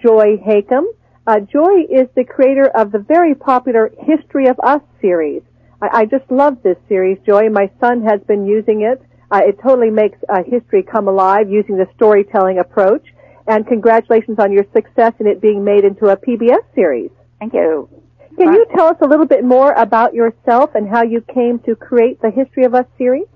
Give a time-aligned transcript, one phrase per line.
[0.00, 0.86] Joy Hakim.
[1.26, 5.42] Uh, Joy is the creator of the very popular History of Us series.
[5.82, 7.50] I, I just love this series, Joy.
[7.50, 9.02] My son has been using it.
[9.30, 13.06] Uh, it totally makes uh, history come alive using the storytelling approach.
[13.46, 17.10] And congratulations on your success in it being made into a PBS series.
[17.38, 17.88] Thank you.
[18.36, 21.76] Can you tell us a little bit more about yourself and how you came to
[21.76, 23.26] create the History of Us series?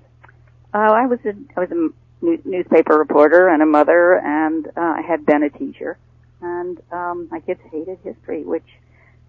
[0.72, 5.02] Uh, I was a I was a newspaper reporter and a mother, and uh, I
[5.06, 5.98] had been a teacher
[6.44, 8.66] and um, my kids hated history, which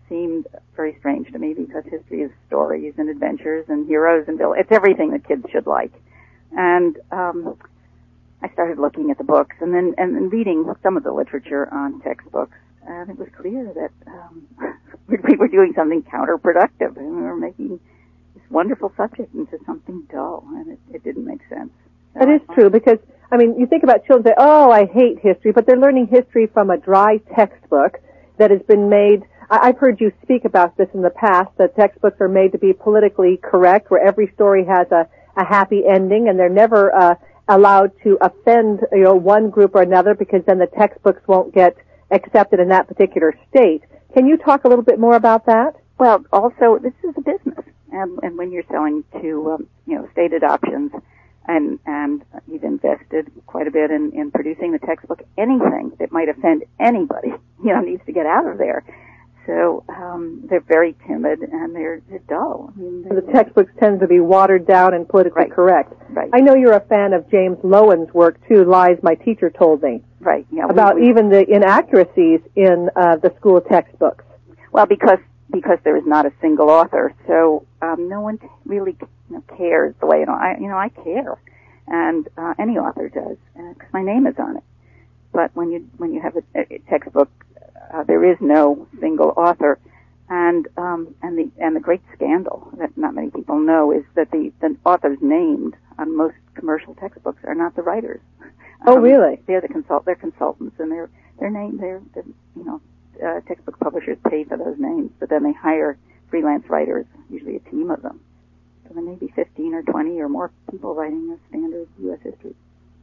[0.09, 4.61] seemed very strange to me because history is stories and adventures and heroes and villains.
[4.61, 5.93] It's everything that kids should like.
[6.52, 7.58] And um,
[8.41, 11.73] I started looking at the books and then and, and reading some of the literature
[11.73, 14.47] on textbooks, and it was clear that um,
[15.08, 17.80] we were doing something counterproductive, and we were making
[18.36, 21.71] this wonderful subject into something dull, and it, it didn't make sense.
[22.16, 22.97] That is true because
[23.31, 26.48] I mean, you think about children say, "Oh, I hate history," but they're learning history
[26.48, 27.99] from a dry textbook
[28.37, 29.23] that has been made.
[29.49, 31.49] I, I've heard you speak about this in the past.
[31.58, 35.83] That textbooks are made to be politically correct, where every story has a, a happy
[35.86, 37.15] ending, and they're never uh,
[37.49, 41.76] allowed to offend you know one group or another because then the textbooks won't get
[42.11, 43.82] accepted in that particular state.
[44.14, 45.76] Can you talk a little bit more about that?
[45.99, 50.08] Well, also this is a business, and, and when you're selling to um, you know
[50.14, 50.92] state adoptions
[51.48, 55.22] and and he's invested quite a bit in in producing the textbook.
[55.38, 57.30] Anything that might offend anybody,
[57.64, 58.83] you know, needs to get out of there.
[59.45, 62.73] So um, they're very timid and they're, they're dull.
[62.76, 65.94] I mean, they're, the textbooks tend to be watered down and politically right, correct.
[66.10, 66.30] Right.
[66.33, 68.64] I know you're a fan of James Loewen's work too.
[68.64, 70.04] Lies my teacher told me.
[70.20, 70.48] Right.
[70.52, 70.66] Yeah.
[70.67, 74.23] About we, we, even the inaccuracies in uh, the school textbooks.
[74.72, 75.20] Well, because
[75.52, 78.98] because there is not a single author, so um, no one really
[79.30, 81.37] you know, cares the way you know I you know I care,
[81.87, 84.63] and uh, any author does because uh, my name is on it.
[85.31, 87.30] But when you when you have a, a textbook,
[87.93, 89.80] uh, there is no single author,
[90.30, 94.31] and um, and the and the great scandal that not many people know is that
[94.31, 98.21] the the authors named on most commercial textbooks are not the writers.
[98.87, 99.41] Oh, um, really?
[99.47, 101.09] They're the consult they're consultants, and they're
[101.39, 102.23] they're named they're, they're
[102.55, 102.81] you know
[103.25, 105.97] uh, textbook publishers pay for those names, but then they hire
[106.30, 108.19] freelance writers, usually a team of them.
[108.87, 112.19] So there may be 15 or 20 or more people writing a standard U.S.
[112.23, 112.55] history.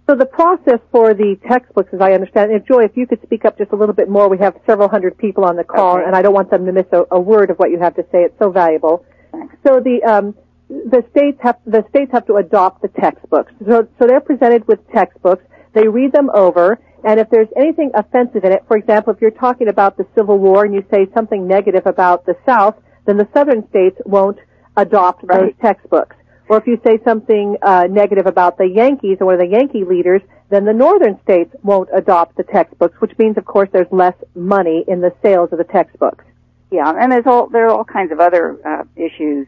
[0.08, 3.44] So the process for the textbooks, as I understand, and Joy, if you could speak
[3.44, 6.04] up just a little bit more, we have several hundred people on the call, okay.
[6.06, 8.02] and I don't want them to miss a, a, word of what you have to
[8.10, 8.24] say.
[8.24, 9.04] It's so valuable.
[9.30, 9.54] Thanks.
[9.64, 10.34] So the um,
[10.68, 13.52] the states have the states have to adopt the textbooks.
[13.66, 15.44] So so they're presented with textbooks.
[15.72, 19.30] They read them over, and if there's anything offensive in it, for example, if you're
[19.30, 22.74] talking about the Civil War and you say something negative about the South,
[23.06, 24.38] then the Southern states won't
[24.76, 25.40] adopt right.
[25.40, 26.16] those textbooks.
[26.48, 29.84] Or if you say something uh, negative about the Yankees or one of the Yankee
[29.84, 34.14] leaders, then the northern states won't adopt the textbooks, which means, of course, there's less
[34.34, 36.24] money in the sales of the textbooks.
[36.70, 39.46] Yeah, and there's all there are all kinds of other uh, issues.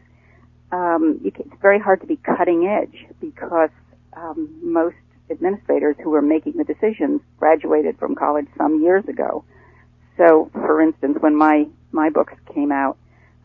[0.71, 3.69] Um, can, it's very hard to be cutting edge because
[4.13, 4.95] um, most
[5.29, 9.43] administrators who were making the decisions graduated from college some years ago.
[10.17, 12.97] So, for instance, when my my books came out,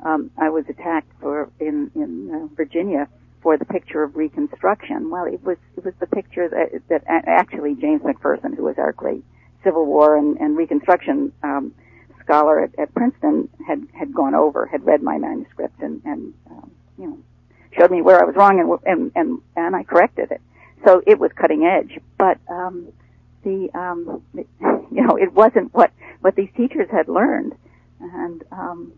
[0.05, 3.09] um, I was attacked for in in uh, Virginia
[3.43, 5.11] for the picture of Reconstruction.
[5.11, 8.93] Well, it was it was the picture that that actually James McPherson, who was our
[8.93, 9.25] great
[9.65, 11.75] Civil War and, and Reconstruction um,
[12.23, 16.71] scholar at, at Princeton, had had gone over, had read my manuscript, and and um,
[16.99, 17.19] you know
[17.79, 20.41] showed me where I was wrong, and and and and I corrected it.
[20.85, 22.93] So it was cutting edge, but um,
[23.43, 27.55] the um, it, you know it wasn't what what these teachers had learned,
[28.01, 28.93] and um,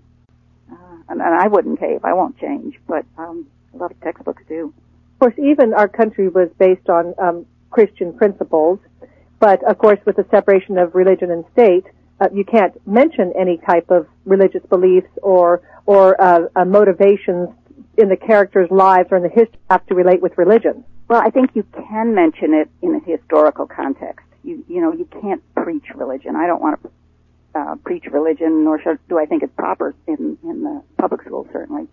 [0.70, 2.00] uh, and, and I wouldn't cave.
[2.04, 4.72] I won't change, but um, a lot of textbooks do.
[5.14, 8.78] Of course, even our country was based on um, Christian principles,
[9.38, 11.84] but of course, with the separation of religion and state,
[12.20, 17.48] uh, you can't mention any type of religious beliefs or or uh, uh, motivations
[17.98, 20.84] in the characters' lives or in the history have to relate with religion.
[21.08, 24.24] Well, I think you can mention it in a historical context.
[24.44, 26.36] You you know you can't preach religion.
[26.36, 26.90] I don't want to
[27.54, 31.49] uh, preach religion, nor should, do I think it's proper in in the public schools
[31.52, 31.87] certainly.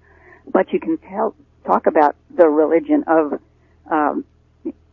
[0.51, 1.35] But you can tell
[1.65, 3.39] talk about the religion of
[3.89, 4.25] um,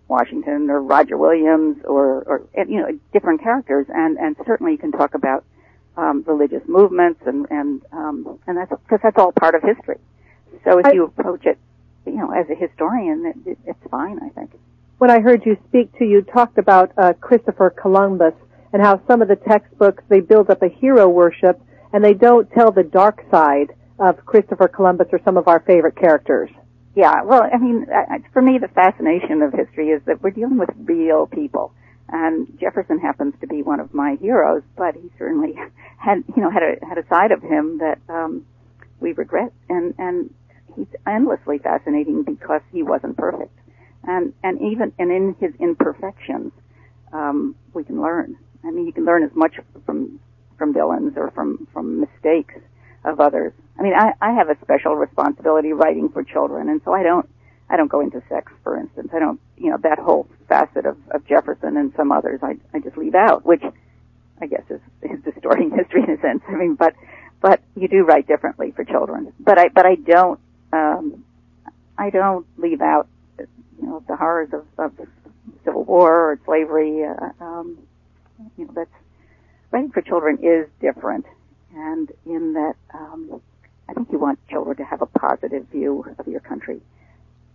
[0.08, 4.92] Washington or Roger Williams or, or you know different characters, and and certainly you can
[4.92, 5.44] talk about
[5.96, 9.98] um, religious movements and and um, and that's because that's all part of history.
[10.64, 11.58] So if I, you approach it,
[12.06, 14.50] you know, as a historian, it, it, it's fine, I think.
[14.98, 18.34] When I heard you speak to, you talked about uh, Christopher Columbus
[18.76, 21.58] and how some of the textbooks they build up a hero worship
[21.94, 23.68] and they don't tell the dark side
[23.98, 26.50] of Christopher Columbus or some of our favorite characters.
[26.94, 27.86] Yeah, well, I mean,
[28.34, 31.72] for me, the fascination of history is that we're dealing with real people.
[32.10, 35.54] And Jefferson happens to be one of my heroes, but he certainly
[35.96, 38.44] had, you know, had a had a side of him that um,
[39.00, 40.34] we regret, and and
[40.76, 43.58] he's endlessly fascinating because he wasn't perfect,
[44.04, 46.52] and and even and in his imperfections,
[47.14, 48.36] um, we can learn.
[48.64, 50.20] I mean, you can learn as much from
[50.58, 52.54] from villains or from from mistakes
[53.04, 53.52] of others.
[53.78, 57.28] I mean, I, I have a special responsibility writing for children, and so I don't,
[57.70, 59.10] I don't go into sex, for instance.
[59.14, 62.80] I don't, you know, that whole facet of, of Jefferson and some others, I, I
[62.80, 63.62] just leave out, which
[64.40, 66.42] I guess is, is distorting history in a sense.
[66.48, 66.94] I mean, but,
[67.40, 69.32] but you do write differently for children.
[69.38, 70.40] But I, but I don't,
[70.72, 71.24] um,
[71.98, 73.46] I don't leave out, you
[73.86, 75.06] know, the horrors of, of the
[75.64, 77.04] Civil War or slavery.
[77.04, 77.78] Uh, um,
[78.56, 78.90] you know, that's
[79.70, 81.26] writing for children is different
[81.74, 83.40] and in that um,
[83.88, 86.80] I think you want children to have a positive view of your country.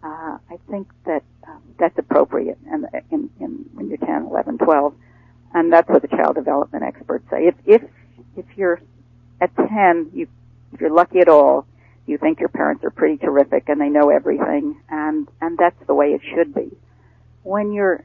[0.04, 4.94] Uh, I think that um, that's appropriate and in, in, when you're 10, 11, 12,
[5.54, 7.48] and that's what the child development experts say.
[7.48, 7.84] If if
[8.38, 8.82] if you're
[9.42, 10.28] at 10, you
[10.74, 11.66] if you're lucky at all,
[12.08, 15.94] you think your parents are pretty terrific and they know everything, and and that's the
[15.94, 16.76] way it should be.
[17.44, 18.04] When you're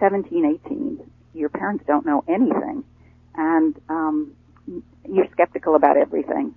[0.00, 2.84] 17, 18, your parents don't know anything,
[3.34, 4.32] and um,
[5.08, 6.54] you're skeptical about everything.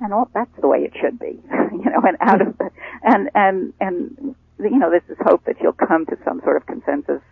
[0.00, 1.40] And all, that's the way it should be,
[1.72, 2.70] you know, and out of the,
[3.02, 6.66] and, and, and, you know, this is hope that you'll come to some sort of
[6.66, 7.22] consensus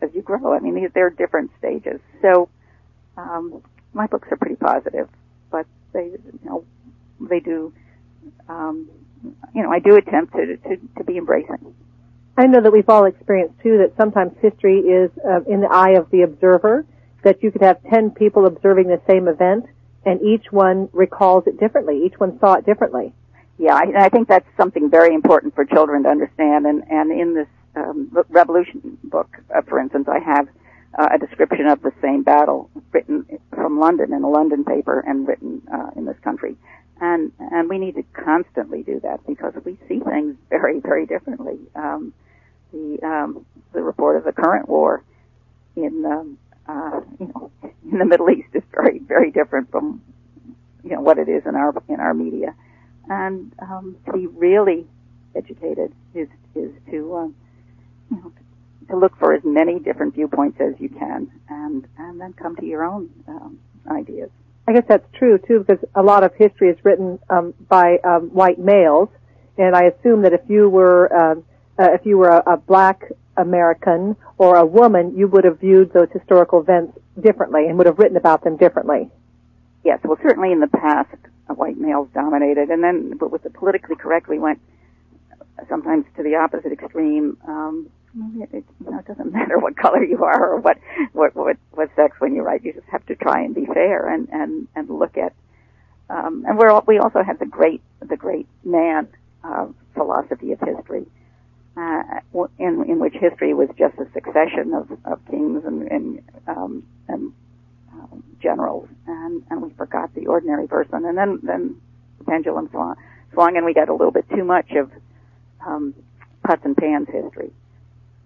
[0.00, 0.54] as you grow.
[0.54, 2.00] I mean, there are different stages.
[2.22, 2.48] So,
[3.16, 3.62] um,
[3.92, 5.08] my books are pretty positive,
[5.50, 6.64] but they, you know,
[7.20, 7.72] they do,
[8.48, 8.88] um,
[9.54, 11.74] you know, I do attempt to, to, to be embracing.
[12.36, 15.92] I know that we've all experienced too that sometimes history is uh, in the eye
[15.92, 16.84] of the observer,
[17.22, 19.66] that you could have 10 people observing the same event
[20.04, 22.02] and each one recalls it differently.
[22.04, 23.14] Each one saw it differently.
[23.58, 26.66] Yeah, I, I think that's something very important for children to understand.
[26.66, 30.48] And, and in this um, Revolution book, uh, for instance, I have
[30.98, 35.26] uh, a description of the same battle written from London in a London paper and
[35.26, 36.56] written uh, in this country.
[37.00, 41.58] And and we need to constantly do that because we see things very very differently.
[41.74, 42.12] Um,
[42.74, 45.02] the um, the report of the current war
[45.76, 46.38] in um,
[46.68, 47.50] uh, you know,
[47.90, 50.02] in the Middle East is very, very different from,
[50.82, 52.54] you know, what it is in our in our media,
[53.08, 54.86] and um, to be really
[55.34, 57.34] educated is is to, um,
[58.10, 58.32] you know,
[58.90, 62.66] to look for as many different viewpoints as you can, and and then come to
[62.66, 63.58] your own um,
[63.90, 64.30] ideas.
[64.66, 68.28] I guess that's true too, because a lot of history is written um, by um,
[68.30, 69.10] white males,
[69.58, 71.34] and I assume that if you were uh,
[71.78, 73.04] uh, if you were a, a black
[73.36, 77.98] American or a woman, you would have viewed those historical events differently and would have
[77.98, 79.10] written about them differently.
[79.84, 81.14] Yes, well, certainly in the past,
[81.48, 84.60] white males dominated, and then, but with the politically correct, we went
[85.68, 87.36] sometimes to the opposite extreme.
[87.46, 87.90] Um,
[88.40, 90.78] it, it, you know, it doesn't matter what color you are or what,
[91.12, 92.64] what, what, what sex when you write.
[92.64, 95.34] You just have to try and be fair and, and, and look at,
[96.08, 99.08] um, and we're, all, we also have the great, the great man,
[99.42, 101.06] uh, philosophy of history
[101.76, 102.20] uh,
[102.58, 107.32] in, in which history was just a succession of, of kings and, and, um, and
[107.92, 111.04] um, generals, and, and we forgot the ordinary person.
[111.04, 111.80] And then, then
[112.18, 112.96] the pendulum swung,
[113.32, 114.90] swung, and we got a little bit too much of
[115.66, 115.94] um,
[116.46, 117.52] pots and pans history.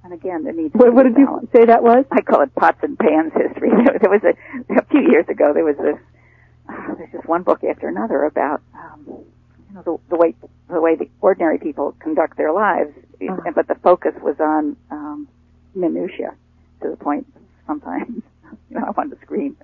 [0.05, 0.75] And again, there needs.
[0.75, 1.49] What, what did balance.
[1.53, 2.05] you say that was?
[2.13, 3.71] I call it pots and pans history.
[4.01, 5.53] There was a, a few years ago.
[5.53, 5.99] There was this.
[6.69, 9.25] Uh, there's just one book after another about um,
[9.69, 10.35] you know, the, the way
[10.69, 13.53] the way the ordinary people conduct their lives, uh-huh.
[13.55, 15.29] but the focus was on um,
[15.75, 16.35] minutia
[16.83, 17.27] to the point
[17.67, 18.23] sometimes
[18.71, 19.57] you know I wanted to scream.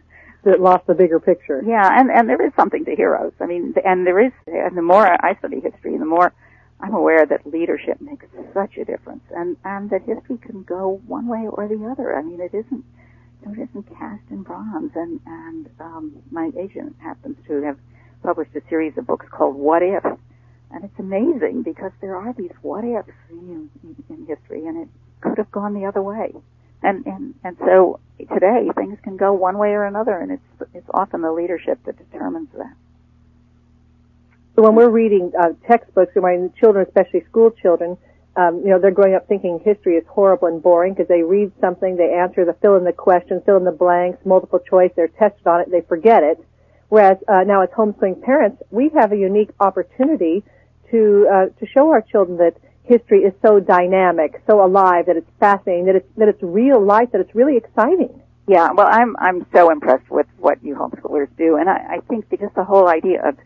[0.45, 1.63] That lost the bigger picture.
[1.67, 3.33] Yeah, and and there is something to heroes.
[3.41, 6.35] I mean, and there is, and the more I study history, the more
[6.81, 11.29] I'm aware that leadership makes such a difference, and and that history can go one
[11.29, 12.15] way or the other.
[12.15, 12.85] I mean, it isn't
[13.47, 14.93] it isn't cast in bronze.
[14.95, 17.79] And and um, my agent happens to have
[18.25, 22.51] published a series of books called What If, and it's amazing because there are these
[22.63, 23.71] what ifs in,
[24.09, 24.89] in history, and it
[25.21, 26.33] could have gone the other way.
[26.83, 30.91] And and and so today things can go one way or another, and it's it's
[30.93, 32.75] often the leadership that determines that.
[34.57, 37.97] So when we're reading uh, textbooks, and my children, especially school children,
[38.37, 41.53] um, you know, they're growing up thinking history is horrible and boring because they read
[41.61, 45.09] something, they answer the fill in the question, fill in the blanks, multiple choice, they're
[45.09, 46.45] tested on it, they forget it.
[46.95, 50.45] Whereas uh, now as homeschooling parents, we have a unique opportunity
[50.93, 55.31] to uh, to show our children that history is so dynamic, so alive, that it's
[55.41, 58.23] fascinating, that it's that it's real life, that it's really exciting.
[58.47, 62.31] Yeah, well, I'm I'm so impressed with what you homeschoolers do, and I, I think
[62.31, 63.39] just the whole idea of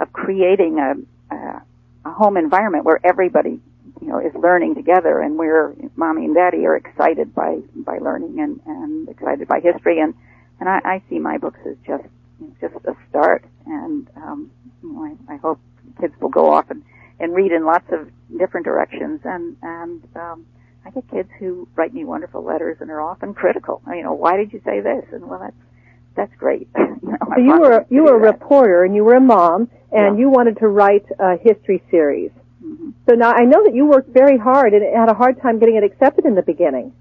[0.00, 0.94] of creating a,
[1.32, 1.62] a
[2.06, 3.60] a home environment where everybody
[4.00, 8.40] you know is learning together, and where mommy and daddy are excited by by learning
[8.40, 10.12] and and excited by history, and
[10.58, 12.02] and I, I see my books as just
[12.60, 14.50] just a start, and um,
[14.82, 15.60] you know I, I hope
[16.00, 16.82] kids will go off and
[17.18, 20.46] and read in lots of different directions, and and um,
[20.84, 23.82] I get kids who write me wonderful letters and are often critical.
[23.88, 25.04] You know, why did you say this?
[25.12, 25.56] And well, that's
[26.14, 26.68] that's great.
[26.78, 30.16] you know, so you were you were a reporter and you were a mom and
[30.16, 30.20] yeah.
[30.20, 32.30] you wanted to write a history series.
[32.64, 32.90] Mm-hmm.
[33.08, 35.76] So now I know that you worked very hard and had a hard time getting
[35.76, 36.92] it accepted in the beginning.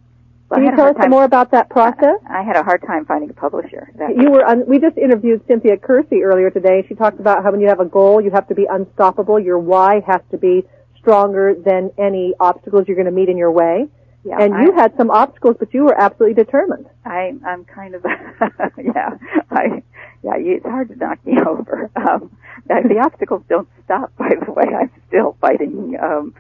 [0.50, 2.20] Well, Can you tell us some more about that process?
[2.30, 3.90] I, I had a hard time finding a publisher.
[3.98, 4.46] That you were.
[4.46, 6.86] Un- we just interviewed Cynthia Kersey earlier today.
[6.88, 9.40] She talked about how when you have a goal, you have to be unstoppable.
[9.40, 10.64] Your why has to be
[11.00, 13.88] stronger than any obstacles you're going to meet in your way.
[14.24, 16.88] Yeah, and you had some obstacles, but you were absolutely determined.
[17.06, 18.04] I, I'm kind of,
[18.84, 19.12] yeah,
[19.52, 19.84] I,
[20.24, 21.92] yeah, you, it's hard to knock me over.
[21.96, 22.36] Um,
[22.68, 24.64] the obstacles don't stop, by the way.
[24.76, 26.34] I'm still fighting, um,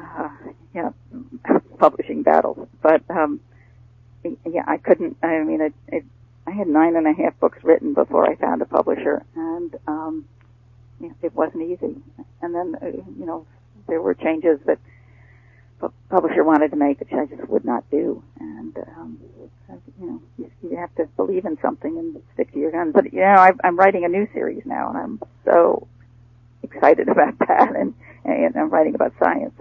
[0.00, 0.28] uh,
[0.74, 0.90] yeah,
[1.78, 2.66] publishing battles.
[2.82, 3.40] But um,
[4.24, 5.16] yeah, I couldn't.
[5.22, 6.04] I mean, it, it,
[6.46, 10.24] I had nine and a half books written before I found a publisher, and um,
[11.22, 11.96] it wasn't easy.
[12.42, 13.46] And then, uh, you know,
[13.88, 14.78] there were changes that
[15.80, 18.22] the publisher wanted to make, which I just would not do.
[18.38, 19.18] And um,
[20.00, 22.92] you know, you, you have to believe in something and stick to your guns.
[22.94, 25.86] But you know, I, I'm writing a new series now, and I'm so
[26.62, 27.74] excited about that.
[27.74, 29.54] And, and I'm writing about science.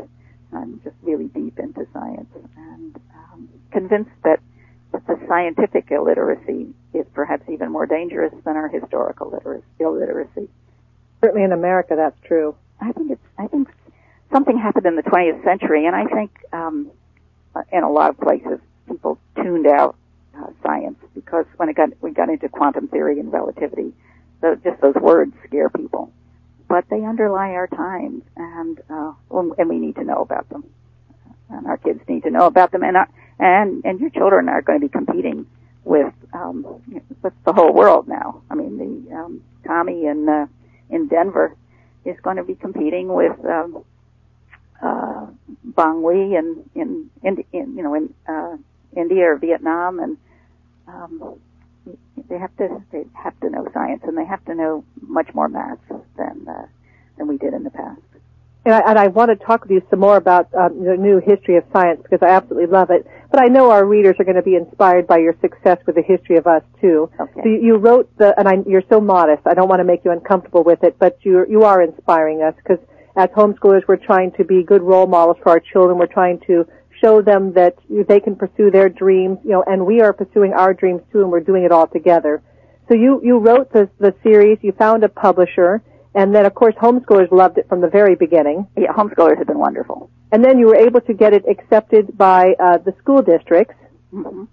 [0.53, 4.39] I'm just really deep into science and um, convinced that,
[4.91, 10.49] that the scientific illiteracy is perhaps even more dangerous than our historical literacy, illiteracy.
[11.21, 12.55] Certainly in America, that's true.
[12.81, 13.21] I think it's.
[13.37, 13.67] I think
[14.31, 16.91] something happened in the 20th century, and I think um,
[17.71, 19.95] in a lot of places people tuned out
[20.37, 23.93] uh, science because when it got we got into quantum theory and relativity,
[24.41, 26.11] so just those words scare people
[26.69, 29.13] but they underlie our times, and uh,
[29.57, 30.63] and we need to know about them,
[31.49, 33.09] and our kids need to know about them, and our,
[33.39, 35.47] and and your children are going to be competing
[35.83, 36.81] with um,
[37.23, 38.43] with the whole world now.
[38.51, 40.45] I mean, the um, Tommy in uh,
[40.89, 41.55] in Denver
[42.05, 43.83] is going to be competing with um,
[44.81, 45.25] uh,
[45.63, 48.57] Bong Wee in in, in, in you know in uh,
[48.95, 50.17] India or Vietnam, and
[50.87, 51.39] um,
[52.29, 55.47] they have to they have to know science and they have to know much more
[55.47, 55.79] math
[56.17, 56.65] than uh,
[57.17, 58.01] than we did in the past.
[58.65, 61.19] And I, and I want to talk with you some more about um, the new
[61.19, 63.07] history of science because I absolutely love it.
[63.31, 66.01] But I know our readers are going to be inspired by your success with the
[66.01, 67.09] history of us too.
[67.19, 67.41] Okay.
[67.41, 69.47] So you, you wrote the, and I, you're so modest.
[69.47, 72.53] I don't want to make you uncomfortable with it, but you you are inspiring us
[72.57, 72.79] because
[73.15, 75.97] as homeschoolers, we're trying to be good role models for our children.
[75.97, 76.65] We're trying to
[77.01, 80.73] show them that they can pursue their dreams, you know, and we are pursuing our
[80.73, 82.41] dreams too, and we're doing it all together.
[82.87, 85.81] So you you wrote the the series, you found a publisher,
[86.15, 88.67] and then of course homeschoolers loved it from the very beginning.
[88.77, 90.09] Yeah, homeschoolers have been wonderful.
[90.31, 93.75] And then you were able to get it accepted by uh, the school districts.
[94.13, 94.45] Mm-hmm.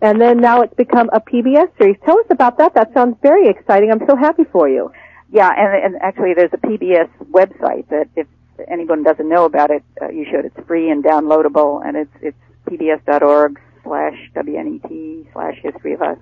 [0.00, 1.96] And then now it's become a PBS series.
[2.04, 2.74] Tell us about that.
[2.74, 3.90] That sounds very exciting.
[3.90, 4.92] I'm so happy for you.
[5.30, 8.26] Yeah, and, and actually there's a PBS website that if
[8.68, 10.44] anyone doesn't know about it, uh, you should.
[10.44, 12.36] It's free and downloadable, and it's it's
[12.68, 16.18] pbs.org slash wnet slash history of us,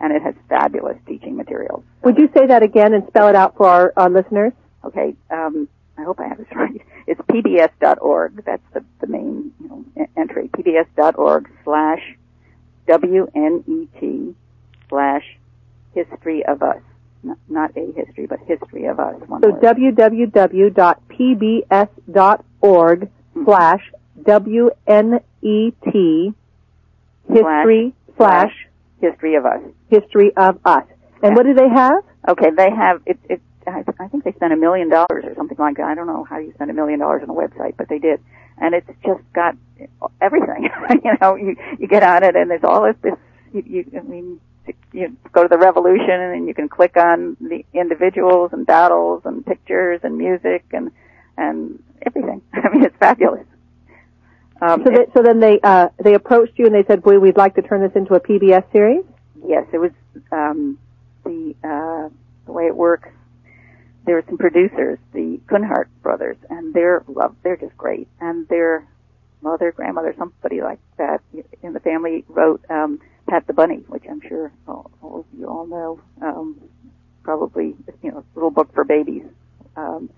[0.00, 1.82] and it has fabulous teaching materials.
[2.02, 4.52] Would you say that again and spell it out for our, our listeners?
[4.84, 5.68] Okay, um,
[5.98, 6.80] I hope I have this right.
[7.06, 8.44] It's pbs.org.
[8.44, 10.48] That's the, the main you know, entry.
[10.48, 12.16] pbs.org slash
[12.88, 14.34] wnet
[14.88, 15.24] slash
[15.94, 16.82] history of us
[17.48, 19.14] not, a history, but history of us.
[19.20, 20.20] so www.pbs.org
[23.00, 23.44] mm-hmm.
[23.44, 26.34] slash WNET
[27.28, 28.66] history slash
[29.00, 29.60] history of us.
[29.88, 30.84] History of us.
[31.22, 31.34] And yeah.
[31.34, 32.02] what do they have?
[32.28, 35.76] Okay, they have, it, it, I think they spent a million dollars or something like
[35.76, 35.86] that.
[35.86, 38.20] I don't know how you spend a million dollars on a website, but they did.
[38.58, 39.56] And it's just got
[40.20, 40.68] everything.
[41.04, 43.14] you know, you, you get on it and there's all this, this
[43.52, 44.40] You, you, I mean,
[44.92, 49.44] you go to the revolution and you can click on the individuals and battles and
[49.44, 50.90] pictures and music and
[51.36, 52.42] and everything.
[52.52, 53.46] I mean, it's fabulous.
[54.62, 57.36] Um, so, they, so then they uh, they approached you and they said, "Boy, we'd
[57.36, 59.04] like to turn this into a PBS series."
[59.46, 59.92] Yes, it was
[60.30, 60.78] um,
[61.24, 62.08] the uh,
[62.46, 63.08] the way it works.
[64.04, 67.36] There were some producers, the Kunhardt brothers, and they're love.
[67.42, 68.86] They're just great, and their
[69.42, 71.22] mother, grandmother, somebody like that
[71.62, 73.00] in the family wrote um,
[73.30, 76.00] Pat the Bunny, which I'm sure all, all of you all know.
[76.20, 76.60] Um,
[77.22, 79.22] probably, you know, little book for babies.
[79.76, 80.10] Um,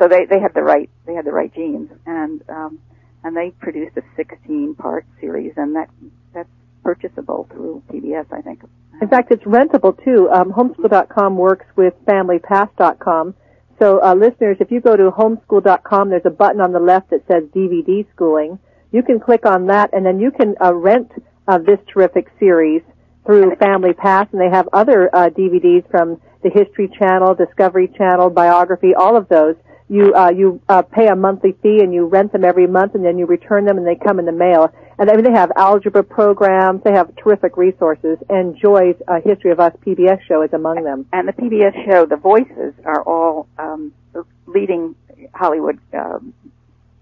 [0.00, 2.80] so they they had the right they had the right genes, and um,
[3.22, 5.88] and they produced a 16 part series, and that
[6.34, 6.48] that's
[6.82, 8.62] purchasable through PBS, I think.
[9.00, 10.28] In fact, it's rentable too.
[10.30, 13.34] Um, homeschool.com works with FamilyPass.com.
[13.78, 17.26] So, uh, listeners, if you go to homeschool.com, there's a button on the left that
[17.30, 18.58] says DVD schooling.
[18.90, 21.12] You can click on that, and then you can uh, rent
[21.48, 22.82] uh, this terrific series
[23.24, 28.30] through Family Pass, and they have other uh, DVDs from the History Channel, Discovery Channel,
[28.30, 29.56] Biography, all of those
[29.88, 33.04] you uh, you uh, pay a monthly fee and you rent them every month and
[33.04, 34.72] then you return them and they come in the mail.
[34.98, 36.82] And I mean, they have algebra programs.
[36.82, 38.18] They have terrific resources.
[38.28, 41.06] And Joy's uh, History of Us PBS show is among them.
[41.12, 43.92] And the PBS show, the voices are all um,
[44.46, 44.96] leading
[45.34, 46.34] Hollywood um,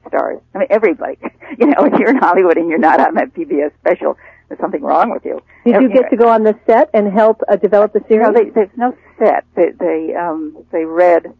[0.08, 0.40] stars.
[0.54, 1.18] I mean, everybody.
[1.56, 4.16] You know, if you're in Hollywood and you're not on that PBS special,
[4.48, 5.40] there's something wrong with you.
[5.64, 8.26] Did you get to go on the set and help uh, develop the series?
[8.26, 9.44] No, they, there's no set.
[9.54, 11.32] They they um, they read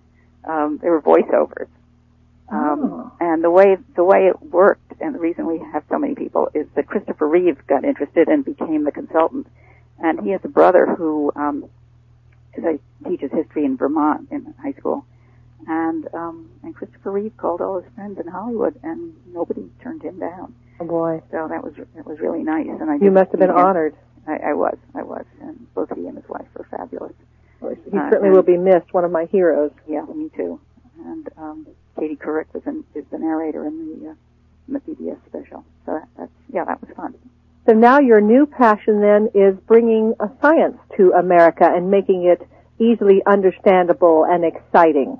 [0.44, 1.66] um, they were voiceovers.
[2.49, 3.12] Um, oh.
[3.21, 6.49] And the way the way it worked, and the reason we have so many people
[6.54, 9.47] is that Christopher Reeve got interested and became the consultant.
[9.99, 11.68] And he has a brother who um,
[12.54, 15.06] is a, teaches history in Vermont in high school.
[15.68, 20.19] And um, and Christopher Reeve called all his friends in Hollywood, and nobody turned him
[20.19, 20.54] down.
[20.80, 21.23] Oh boy!
[21.30, 22.67] So that was that was really nice.
[22.69, 23.95] And I you must have been honored.
[24.26, 27.12] I, I was, I was, and both he and his wife were fabulous.
[27.60, 28.93] He uh, certainly will be missed.
[28.93, 29.73] One of my heroes.
[29.88, 30.60] Yeah, me too.
[31.04, 31.67] And um,
[31.99, 34.15] Katie Couric was in, is the narrator in the, uh,
[34.69, 35.65] in the PBS special.
[35.86, 37.15] So that, that's yeah, that was fun.
[37.67, 42.47] So now your new passion then is bringing a science to America and making it
[42.78, 45.19] easily understandable and exciting.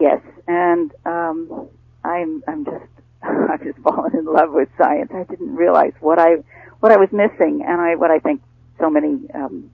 [0.00, 1.68] Yes, and um,
[2.04, 2.84] I'm I'm just
[3.22, 5.10] I've just fallen in love with science.
[5.14, 6.36] I didn't realize what I
[6.80, 8.42] what I was missing, and I what I think
[8.80, 9.70] so many um,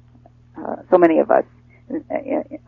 [0.56, 1.44] uh, so many of us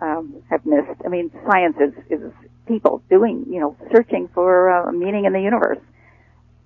[0.01, 1.01] um, have missed.
[1.05, 2.33] I mean, science is, is
[2.67, 5.79] people doing, you know, searching for uh, meaning in the universe.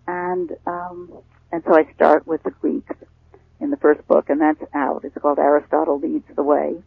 [0.07, 1.13] And, um,
[1.53, 2.95] and so I start with the Greeks
[3.61, 5.05] in the first book, and that's out.
[5.05, 6.83] It's called Aristotle Leads the Way.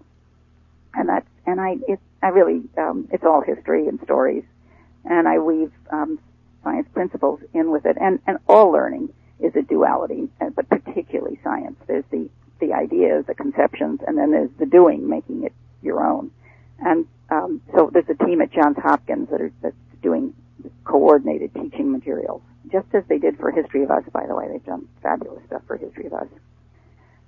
[0.97, 4.43] And that's, and I, it, I really, um, it's all history and stories.
[5.03, 6.19] And I weave, um,
[6.63, 7.97] science principles in with it.
[7.99, 11.77] And, and all learning is a duality, but particularly science.
[11.87, 12.29] There's the
[12.59, 16.31] the ideas, the conceptions, and then there's the doing, making it your own.
[16.79, 20.33] And um, so there's a team at Johns Hopkins that are that's doing
[20.85, 24.03] coordinated teaching materials, just as they did for History of Us.
[24.13, 26.27] By the way, they've done fabulous stuff for History of Us.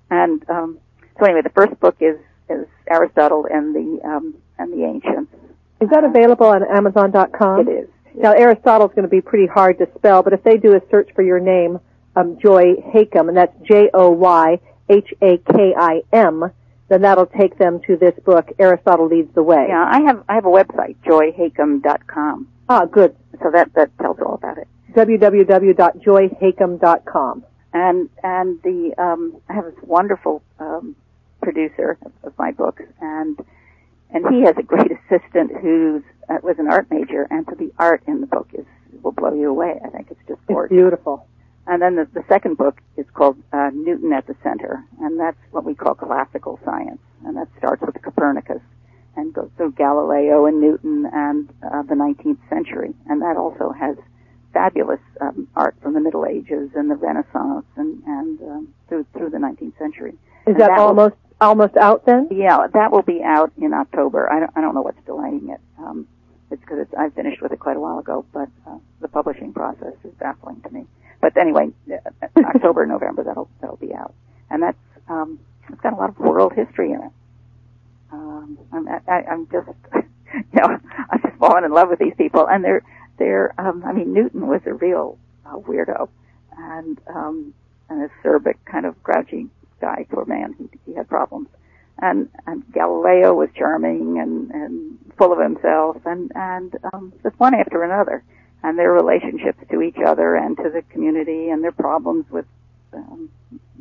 [0.09, 0.79] And um,
[1.19, 2.17] so anyway, the first book is
[2.49, 5.33] is Aristotle and the um, and the ancients.
[5.81, 7.67] Is that available on Amazon.com?
[7.67, 7.89] It is.
[8.15, 10.81] Now Aristotle is going to be pretty hard to spell, but if they do a
[10.89, 11.79] search for your name,
[12.15, 16.51] um, Joy Hakim, and that's J O Y H-A-K-I-M,
[16.89, 19.65] then that'll take them to this book, Aristotle Leads the Way.
[19.69, 22.47] Yeah, I have, I have a website, joyhakim.com.
[22.69, 23.15] Ah, good.
[23.43, 24.69] So that, that tells all about it.
[24.93, 27.43] www.joyhakim.com.
[27.73, 30.95] And, and the, um, I have this wonderful, um,
[31.41, 33.39] producer of, my books, and,
[34.11, 37.71] and he has a great assistant who's, uh, was an art major, and so the
[37.79, 38.65] art in the book is,
[39.01, 39.79] will blow you away.
[39.83, 40.71] I think it's just gorgeous.
[40.71, 41.27] It's beautiful.
[41.65, 45.37] And then the, the second book is called uh, Newton at the Center, and that's
[45.51, 48.61] what we call classical science, and that starts with Copernicus
[49.17, 53.97] and goes through Galileo and Newton and uh, the 19th century, and that also has
[54.53, 59.29] fabulous um, art from the Middle Ages and the Renaissance and and um, through through
[59.29, 60.13] the 19th century.
[60.45, 62.29] Is that, that, almost almost out then?
[62.31, 64.31] Yeah, that will be out in October.
[64.31, 65.61] I don't I don't know what's delaying it.
[65.77, 66.07] Um,
[66.49, 69.93] it's because I finished with it quite a while ago, but uh, the publishing process
[70.03, 70.85] is baffling to me.
[71.19, 74.13] But anyway, uh, October, November, that'll that'll be out,
[74.49, 74.77] and that's
[75.09, 77.11] um, it's got a lot of world history in it.
[78.11, 79.67] Um, I'm I, I'm just
[80.33, 80.79] you know
[81.11, 82.83] I'm just falling in love with these people, and they're
[83.17, 86.09] they're um, I mean Newton was a real uh, weirdo,
[86.57, 87.53] and um,
[87.89, 89.49] and a acerbic kind of grouchy
[89.81, 90.55] guy, poor man.
[90.57, 91.49] He he had problems,
[91.99, 97.55] and and Galileo was charming and and full of himself, and and um, just one
[97.55, 98.23] after another
[98.63, 102.45] and their relationships to each other and to the community and their problems with
[102.93, 103.29] um,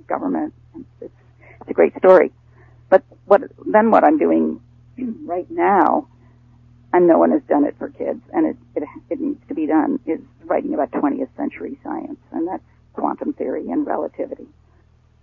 [0.06, 0.52] government.
[1.00, 1.12] It's,
[1.60, 2.32] it's a great story.
[2.88, 4.60] But what then what I'm doing
[5.26, 6.08] right now,
[6.92, 9.66] and no one has done it for kids, and it it, it needs to be
[9.66, 14.46] done, is writing about 20th century science, and that's quantum theory and relativity,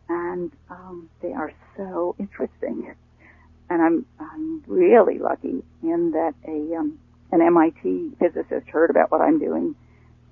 [0.10, 2.94] and um, they are so interesting.
[3.70, 7.00] And I'm I'm really lucky in that a um,
[7.32, 9.76] an MIT physicist heard about what I'm doing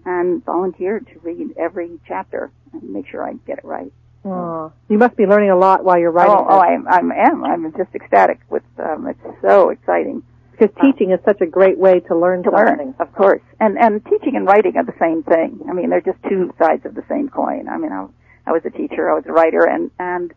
[0.05, 3.91] and volunteered to read every chapter and make sure I get it right.
[4.23, 6.35] Oh, you must be learning a lot while you're writing.
[6.35, 7.43] Oh, oh I, I am.
[7.43, 8.63] I'm just ecstatic with.
[8.77, 12.87] Um, it's so exciting because teaching is such a great way to learn to something.
[12.87, 13.41] learn, of course.
[13.59, 15.61] And and teaching and writing are the same thing.
[15.67, 17.67] I mean, they're just two sides of the same coin.
[17.67, 18.05] I mean, I,
[18.45, 20.33] I was a teacher, I was a writer, and and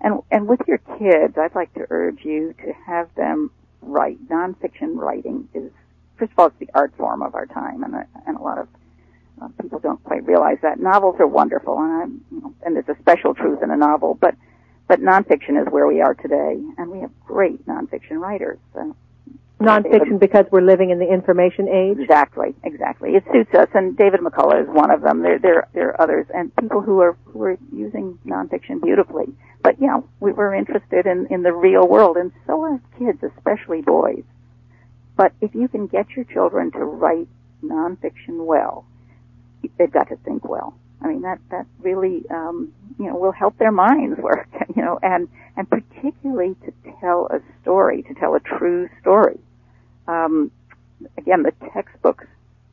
[0.00, 3.50] and and with your kids, I'd like to urge you to have them
[3.80, 4.18] write.
[4.28, 5.70] Nonfiction writing is,
[6.16, 7.94] first of all, it's the art form of our time, and
[8.26, 8.68] and a lot of
[9.40, 12.88] uh, people don't quite realize that novels are wonderful, and I'm, you know, and there's
[12.88, 14.34] a special truth in a novel, but
[14.88, 18.58] but nonfiction is where we are today, and we have great nonfiction writers.
[18.78, 18.92] Uh,
[19.62, 21.98] nonfiction because we're living in the information age.
[21.98, 23.10] Exactly, exactly.
[23.14, 25.22] It suits us, and David McCullough is one of them.
[25.22, 29.26] There, there, there are others, and people who are who are using nonfiction beautifully.
[29.62, 33.22] But you know, we were interested in in the real world, and so are kids,
[33.22, 34.24] especially boys.
[35.16, 37.28] But if you can get your children to write
[37.62, 38.84] nonfiction well,
[39.78, 40.74] they've got to think well.
[41.00, 44.48] I mean, that that really, um, you know, will help their minds work.
[44.74, 49.38] You know, and and particularly to tell a story, to tell a true story
[50.06, 50.50] um,
[51.16, 52.26] again, the textbooks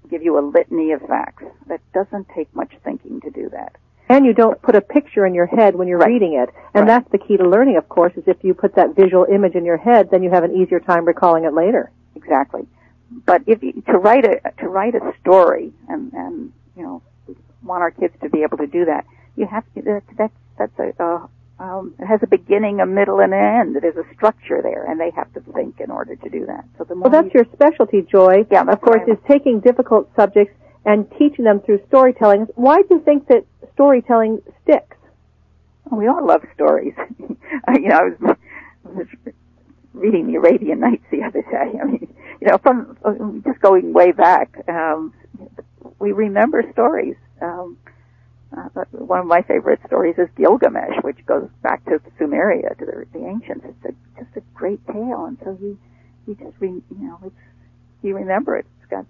[0.10, 1.44] give you a litany of facts.
[1.68, 3.76] That doesn't take much thinking to do that.
[4.10, 6.10] And you don't put a picture in your head when you're right.
[6.10, 6.50] reading it.
[6.74, 7.00] And right.
[7.00, 9.66] that's the key to learning, of course, is if you put that visual image in
[9.66, 11.92] your head, then you have an easier time recalling it later.
[12.16, 12.68] Exactly.
[13.12, 17.02] But if you, to write a to write a story, and and you know,
[17.64, 19.82] want our kids to be able to do that, you have to.
[19.82, 23.78] That, that's that's a, a um, it has a beginning, a middle, and an end.
[23.82, 26.66] There's a structure there, and they have to think in order to do that.
[26.78, 28.46] So the more well, that's you, your specialty, Joy.
[28.50, 32.48] Yeah, of course, is taking difficult subjects and teaching them through storytelling.
[32.56, 34.96] Why do you think that storytelling sticks?
[35.86, 36.94] Well, we all love stories.
[37.20, 37.38] you
[37.90, 38.38] know, I was,
[38.86, 39.08] I was
[39.94, 41.78] reading the Arabian Nights the other day.
[41.82, 45.14] I mean, you know, from just going way back, um,
[46.00, 47.16] we remember stories.
[47.42, 47.78] Um,
[48.76, 53.06] uh, one of my favorite stories is Gilgamesh, which goes back to Sumeria, to the,
[53.14, 53.66] the ancients.
[53.66, 55.78] It's a, just a great tale, and so you
[56.28, 57.36] you just re, you know it's
[58.02, 58.66] you remember it.
[58.80, 59.06] It's got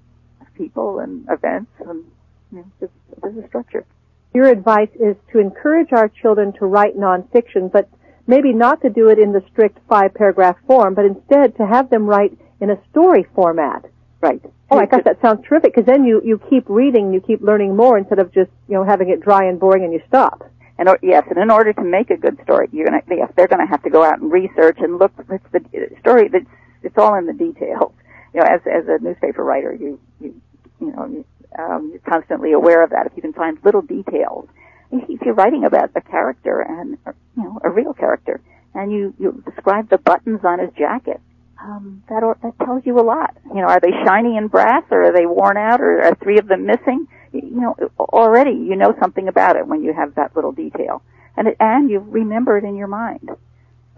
[0.56, 2.04] people and events, and
[2.52, 3.86] you know, there's, there's a structure.
[4.34, 7.90] Your advice is to encourage our children to write nonfiction, but
[8.28, 11.90] maybe not to do it in the strict five paragraph form, but instead to have
[11.90, 13.86] them write in a story format
[14.22, 14.42] Right.
[14.72, 17.76] Oh my gosh, that sounds terrific because then you, you keep reading, you keep learning
[17.76, 20.50] more instead of just, you know, having it dry and boring and you stop.
[20.78, 23.68] And yes, and in order to make a good story, you're gonna, yes, they're gonna
[23.68, 26.46] have to go out and research and look, it's the story that's,
[26.84, 27.94] it's all in the details.
[28.32, 30.40] You know, as, as a newspaper writer, you, you,
[30.80, 31.26] you know, you,
[31.58, 33.08] um, you're constantly aware of that.
[33.08, 34.48] If you can find little details,
[34.92, 37.00] if you're writing about a character and,
[37.36, 38.40] you know, a real character,
[38.76, 41.20] and you, you describe the buttons on his jacket,
[41.62, 43.36] um, that or, that tells you a lot.
[43.48, 46.38] You know, are they shiny and brass, or are they worn out, or are three
[46.38, 47.08] of them missing?
[47.32, 51.02] You know, already you know something about it when you have that little detail,
[51.38, 53.30] and it, and you remember it in your mind.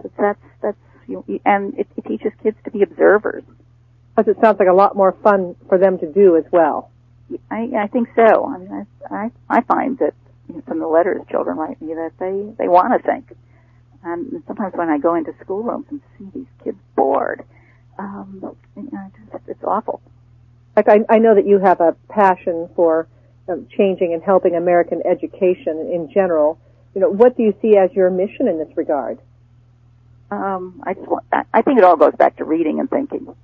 [0.01, 3.43] So that's that's you, and it, it teaches kids to be observers.
[4.15, 6.91] Plus, it sounds like a lot more fun for them to do as well.
[7.49, 8.45] I I think so.
[8.45, 10.13] I mean, I I, I find that
[10.49, 13.31] you know, from the letters children write me that they they want to think
[14.03, 17.43] and sometimes when I go into schoolrooms and see these kids bored,
[17.99, 20.01] um, you know, it's, it's awful.
[20.75, 23.07] Like I, I know that you have a passion for
[23.47, 26.57] um, changing and helping American education in general.
[26.95, 29.19] You know, what do you see as your mission in this regard?
[30.29, 33.35] Um, I just want, I think it all goes back to reading and thinking,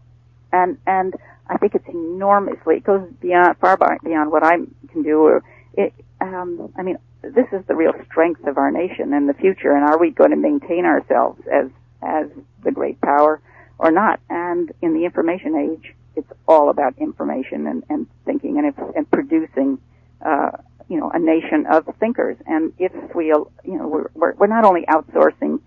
[0.54, 1.13] and and
[1.50, 4.56] I think it's enormously it goes beyond far beyond what I
[4.91, 5.20] can do.
[5.20, 5.43] Or
[5.74, 9.71] It, um, I mean, this is the real strength of our nation and the future,
[9.71, 11.69] and are we going to maintain ourselves as
[12.01, 12.27] as
[12.63, 13.41] the great power
[13.80, 14.19] or not?
[14.30, 19.80] And in the information age, it's all about information and, and thinking and, and producing,
[20.25, 20.51] uh,
[20.89, 22.38] you know, a nation of thinkers.
[22.45, 25.60] And if we, you know, we're we're, we're not only outsourcing,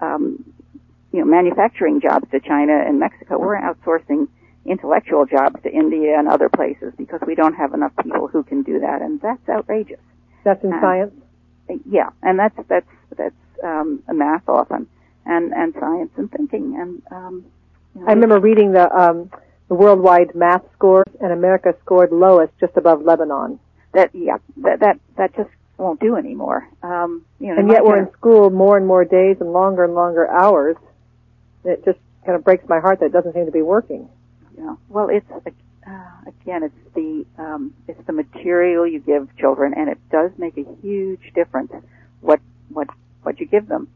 [0.00, 0.54] um,
[1.12, 4.28] you know, manufacturing jobs to China and Mexico, we're outsourcing
[4.64, 8.62] intellectual jobs to India and other places because we don't have enough people who can
[8.62, 10.00] do that, and that's outrageous.
[10.44, 11.14] That's in science.
[11.90, 14.86] Yeah, and that's that's that's um, math often,
[15.24, 17.44] and and science and thinking, and um,
[17.94, 19.30] you know, I remember reading the um,
[19.68, 23.58] the worldwide math scores, and America scored lowest, just above Lebanon.
[23.92, 26.68] That yeah, that that that just won't do anymore.
[26.82, 29.94] Um, you know, and yet we're in school more and more days and longer and
[29.94, 30.76] longer hours.
[31.64, 34.08] It just kind of breaks my heart that it doesn't seem to be working.
[34.56, 34.76] Yeah.
[34.88, 35.26] Well, it's
[35.86, 40.56] uh, again, it's the um, it's the material you give children, and it does make
[40.56, 41.72] a huge difference
[42.20, 42.88] what what
[43.22, 43.88] what you give them.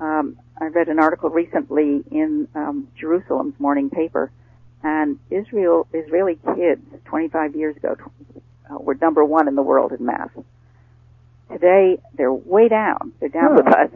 [0.00, 4.30] Um, I read an article recently in um, Jerusalem's morning paper,
[4.82, 7.96] and Israel Israeli kids 25 years ago
[8.70, 10.30] uh, were number one in the world in math.
[11.52, 13.12] Today they're way down.
[13.20, 13.90] They're down with us,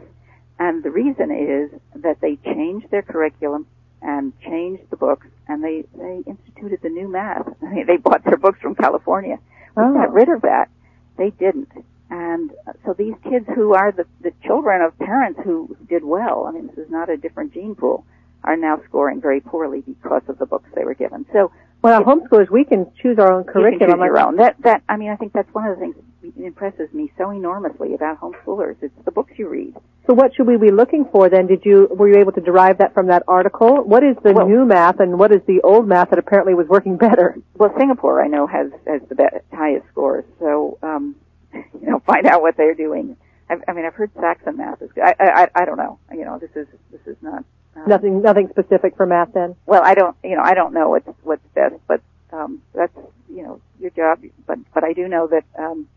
[0.59, 3.67] and the reason is that they changed their curriculum
[4.01, 7.47] and changed the books, and they they instituted the new math.
[7.61, 9.37] I mean, they bought their books from California.
[9.75, 9.93] We Oh.
[9.93, 10.69] got rid of that.
[11.17, 11.69] They didn't.
[12.09, 16.45] And uh, so these kids who are the, the children of parents who did well,
[16.47, 18.05] I mean, this is not a different gene pool,
[18.43, 21.25] are now scoring very poorly because of the books they were given.
[21.31, 23.99] So Well, homeschoolers, we can choose our own you curriculum.
[23.99, 24.35] choose your own.
[24.37, 27.31] That, that, I mean, I think that's one of the things that impresses me so
[27.31, 28.75] enormously about homeschoolers.
[28.81, 29.75] It's the books you read.
[30.05, 31.47] So what should we be looking for then?
[31.47, 33.83] Did you, were you able to derive that from that article?
[33.83, 36.67] What is the Well- new math and what is the old math that apparently was
[36.67, 37.35] working better?
[37.55, 40.25] Well, Singapore, I know, has has the best, highest scores.
[40.39, 41.15] So, um,
[41.53, 43.17] you know, find out what they're doing.
[43.49, 45.03] I, I mean, I've heard Saxon math is good.
[45.03, 45.97] I, I, I don't know.
[46.11, 47.43] You know, this is this is not.
[47.75, 49.55] Um, Nothing, nothing specific for math then?
[49.65, 50.15] Well, I don't.
[50.23, 52.01] You know, I don't know what's what's best, but
[52.33, 52.95] um, that's
[53.29, 54.21] you know your job.
[54.45, 55.87] But but I do know that um,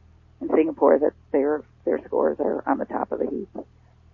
[0.40, 3.48] in Singapore that their their scores are on the top of the heap.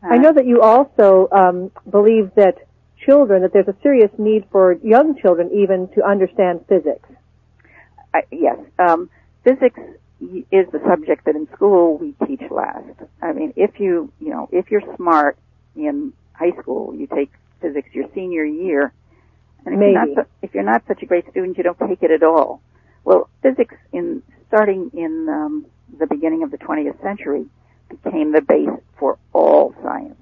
[0.03, 2.67] I know that you also um, believe that
[3.05, 7.09] children, that there's a serious need for young children even to understand physics.
[8.15, 9.11] I, yes, um,
[9.45, 9.79] physics
[10.21, 12.85] is the subject that in school we teach last.
[13.23, 15.39] I mean, if you you know if you're smart
[15.77, 18.93] in high school, you take physics your senior year,
[19.65, 19.93] and if Maybe.
[19.93, 22.63] you're not if you're not such a great student, you don't take it at all.
[23.05, 25.67] Well, physics in starting in um,
[25.99, 27.47] the beginning of the 20th century
[27.89, 28.69] became the base
[28.99, 30.17] for all science.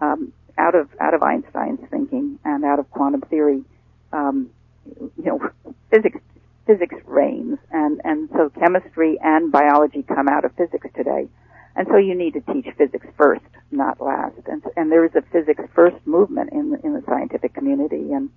[0.00, 3.64] Um, out of out of Einstein's thinking and out of quantum theory,
[4.12, 4.50] um,
[4.84, 5.50] you know,
[5.90, 6.18] physics
[6.66, 11.28] physics reigns, and and so chemistry and biology come out of physics today,
[11.74, 14.36] and so you need to teach physics first, not last.
[14.46, 18.30] And and there is a physics first movement in the, in the scientific community, and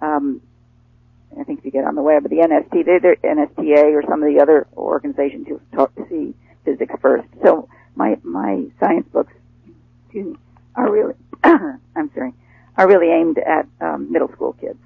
[0.00, 0.42] um,
[1.38, 4.32] I think if you get on the web, the NST, they're NSTA or some of
[4.32, 7.28] the other organizations, you'll talk, see physics first.
[7.42, 9.32] So my my science books,
[10.04, 10.36] excuse me,
[10.76, 12.32] are really, I'm sorry,
[12.76, 14.78] are really aimed at um, middle school kids.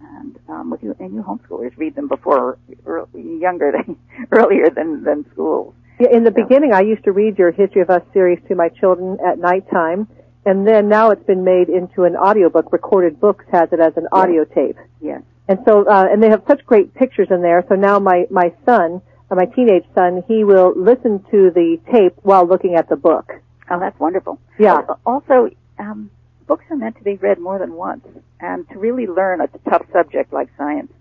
[0.00, 3.96] And um, with you and you homeschoolers read them before ear- younger than
[4.32, 5.74] earlier than than schools.
[5.98, 6.42] Yeah, in the Yeah.
[6.42, 10.08] beginning, I used to read your History of Us series to my children at nighttime,
[10.44, 12.72] and then now it's been made into an audiobook.
[12.72, 14.76] Recorded Books has it as an audio tape.
[15.00, 15.22] Yes.
[15.48, 17.64] And so, uh, and they have such great pictures in there.
[17.68, 22.14] So now my, my son, uh, my teenage son, he will listen to the tape
[22.22, 23.32] while looking at the book.
[23.70, 24.40] Oh, that's wonderful.
[24.58, 24.82] Yeah.
[25.06, 26.10] Also, um,
[26.46, 28.06] books are meant to be read more than once,
[28.40, 30.92] and to really learn a tough subject like science,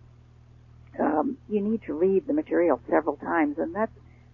[0.99, 3.91] um, you need to read the material several times, and that's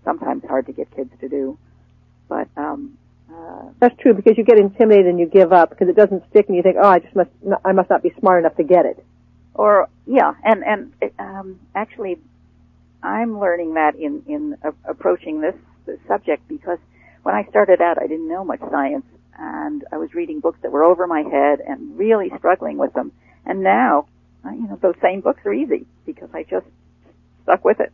[0.09, 1.57] sometimes hard to get kids to do.
[2.29, 2.97] But um,
[3.33, 6.45] uh, That's true because you get intimidated and you give up because it doesn't stick
[6.47, 8.63] and you think, oh, I just must, not, I must not be smart enough to
[8.63, 8.97] get it.
[9.53, 10.81] or yeah, and and
[11.19, 12.17] um, actually,
[13.03, 16.79] I'm learning that in in a- approaching this, this subject because
[17.23, 19.05] when I started out, I didn't know much science,
[19.37, 23.11] and I was reading books that were over my head and really struggling with them.
[23.45, 24.07] And now,
[24.45, 26.67] uh, you know, those same books are easy because I just
[27.43, 27.91] stuck with it.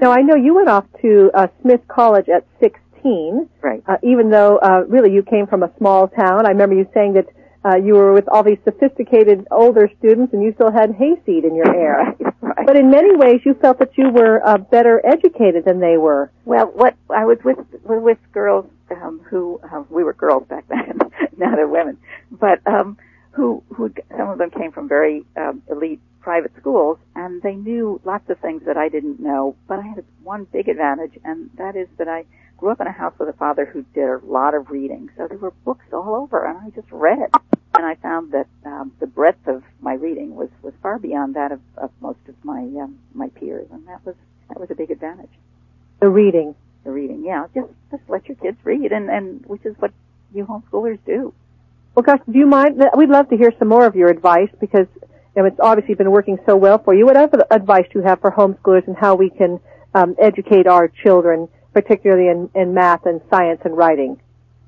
[0.00, 3.82] Now I know you went off to uh, Smith College at 16, Right.
[3.86, 6.46] uh, even though uh, really you came from a small town.
[6.46, 7.26] I remember you saying that
[7.64, 11.54] uh, you were with all these sophisticated older students and you still had hayseed in
[11.56, 12.14] your hair.
[12.20, 12.34] right.
[12.40, 12.66] Right.
[12.66, 16.30] But in many ways, you felt that you were uh, better educated than they were.
[16.44, 20.98] Well, what I was with with girls um, who uh, we were girls back then.
[21.36, 21.98] now they're women,
[22.30, 22.98] but um,
[23.32, 28.00] who who some of them came from very um, elite private schools, and they knew
[28.04, 29.54] lots of things that I didn't know.
[29.68, 32.24] But I had one big advantage, and that is that I
[32.58, 35.08] grew up in a house with a father who did a lot of reading.
[35.16, 37.30] So there were books all over, and I just read.
[37.76, 41.52] And I found that um, the breadth of my reading was was far beyond that
[41.52, 44.16] of, of most of my um, my peers, and that was
[44.48, 45.34] that was a big advantage
[46.00, 46.56] The reading.
[46.84, 47.22] the reading.
[47.24, 49.92] Yeah, just just let your kids read, and and which is what
[50.34, 51.32] you homeschoolers do.
[51.94, 52.82] Well, gosh, do you mind?
[52.96, 54.88] We'd love to hear some more of your advice because
[55.42, 57.06] know, it's obviously been working so well for you.
[57.06, 59.60] What other advice do you have for homeschoolers and how we can
[59.94, 64.20] um, educate our children, particularly in, in math and science and writing?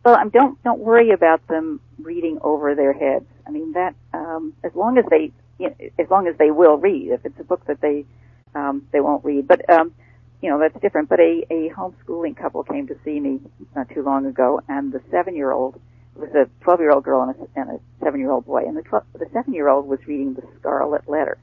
[0.05, 3.27] Well, um, don't don't worry about them reading over their heads.
[3.47, 6.77] I mean that um, as long as they you know, as long as they will
[6.77, 7.11] read.
[7.11, 8.07] If it's a book that they
[8.55, 9.93] um, they won't read, but um,
[10.41, 11.09] you know, that's different.
[11.09, 13.41] But a, a homeschooling couple came to see me
[13.75, 15.81] not too long ago, and the seven-year-old it
[16.19, 19.87] was a 12-year-old girl and a, and a seven-year-old boy, and the 12, the seven-year-old
[19.87, 21.39] was reading the Scarlet Letter.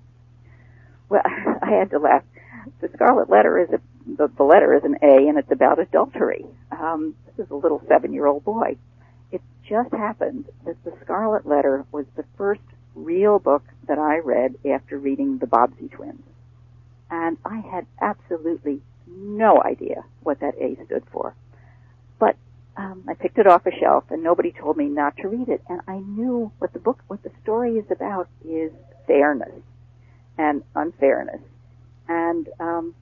[1.09, 2.23] Well, I had to laugh.
[2.81, 6.45] The Scarlet Letter is a the, the letter is an A, and it's about adultery.
[6.71, 8.77] Um, this is a little seven-year-old boy.
[9.31, 12.61] It just happened that the Scarlet Letter was the first
[12.93, 16.21] real book that I read after reading the Bobbsey Twins
[17.09, 21.35] and I had absolutely no idea what that A stood for.
[22.77, 25.61] Um, I picked it off a shelf, and nobody told me not to read it.
[25.69, 28.71] And I knew what the book, what the story is about, is
[29.07, 29.53] fairness
[30.37, 31.41] and unfairness,
[32.09, 32.95] and um,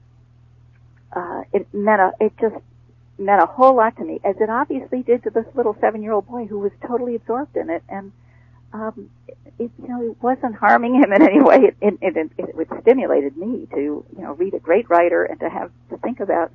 [1.12, 2.54] uh, it meant a, it just
[3.18, 6.46] meant a whole lot to me, as it obviously did to this little seven-year-old boy
[6.46, 8.12] who was totally absorbed in it, and
[8.72, 11.56] um, it, it, you know, it wasn't harming him in any way.
[11.56, 15.38] It, it, it, it, it stimulated me to, you know, read a great writer and
[15.40, 16.50] to have to think about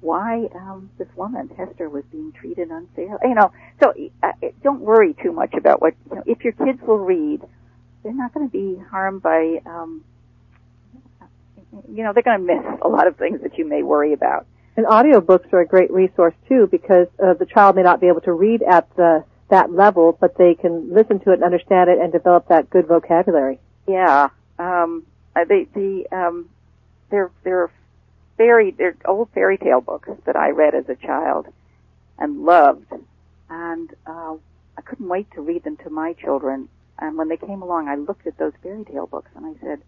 [0.00, 3.18] why um, this woman Hester was being treated unfairly.
[3.24, 4.32] You know, so uh,
[4.62, 5.94] don't worry too much about what.
[6.10, 7.42] You know, if your kids will read,
[8.02, 9.60] they're not going to be harmed by.
[9.66, 10.04] Um,
[11.90, 14.46] you know, they're going to miss a lot of things that you may worry about.
[14.76, 18.20] And audiobooks are a great resource too because uh, the child may not be able
[18.22, 21.98] to read at the that level, but they can listen to it and understand it
[21.98, 23.58] and develop that good vocabulary.
[23.86, 24.28] Yeah.
[24.58, 26.48] Um, uh, the the um,
[27.10, 27.70] they're they're
[28.38, 31.46] fairy they're old fairy tale books that I read as a child
[32.18, 32.92] and loved,
[33.50, 34.36] and uh,
[34.76, 36.68] I couldn't wait to read them to my children.
[36.98, 39.80] And when they came along, I looked at those fairy tale books and I said,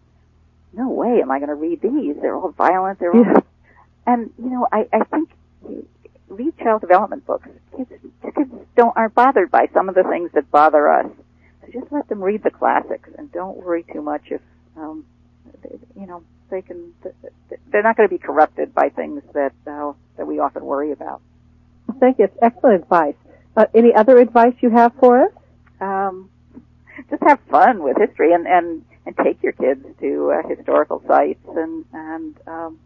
[0.73, 2.15] "No way am I going to read these.
[2.21, 2.99] They're all violent.
[2.99, 3.43] They're all."
[4.05, 5.29] and you know, I I think
[6.27, 7.47] read child development books.
[7.75, 7.89] Kids,
[8.35, 11.07] kids don't aren't bothered by some of the things that bother us.
[11.61, 14.41] So just let them read the classics and don't worry too much if
[14.77, 15.05] um,
[15.95, 16.93] you know they can.
[17.71, 21.21] They're not going to be corrupted by things that uh, that we often worry about.
[21.99, 22.25] Thank you.
[22.25, 23.15] It's excellent advice.
[23.55, 25.31] Uh, any other advice you have for us?
[25.79, 26.29] Um,
[27.09, 31.43] just have fun with history and and and take your kids to uh, historical sites
[31.55, 32.79] and and um,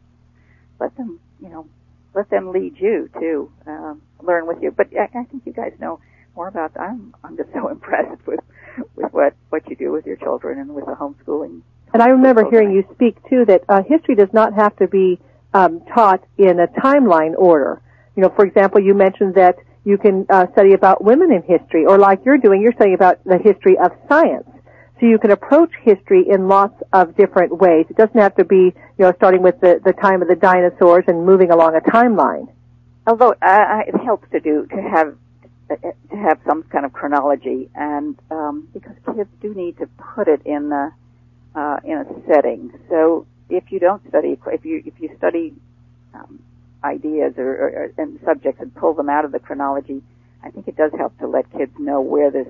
[0.79, 1.67] let them you know
[2.13, 4.71] let them lead you to um, learn with you.
[4.71, 5.99] But I, I think you guys know
[6.35, 6.71] more about.
[6.79, 8.39] I'm I'm just so impressed with
[8.95, 11.61] with what what you do with your children and with the homeschooling.
[11.95, 15.17] And I remember hearing you speak too that uh, history does not have to be
[15.53, 17.81] um, taught in a timeline order.
[18.17, 19.55] You know, for example, you mentioned that
[19.86, 23.23] you can uh, study about women in history, or like you're doing, you're studying about
[23.23, 24.49] the history of science.
[24.99, 27.86] So you can approach history in lots of different ways.
[27.89, 31.05] It doesn't have to be, you know, starting with the, the time of the dinosaurs
[31.08, 32.51] and moving along a timeline.
[33.08, 35.15] Although uh, it helps to do to have
[35.69, 40.41] to have some kind of chronology, and um, because kids do need to put it
[40.45, 40.91] in the
[41.55, 42.71] uh, in a setting.
[42.89, 45.53] So if you don't study, if you if you study
[46.13, 46.39] um,
[46.83, 50.01] ideas or, or and subjects and pull them out of the chronology,
[50.43, 52.47] I think it does help to let kids know where this,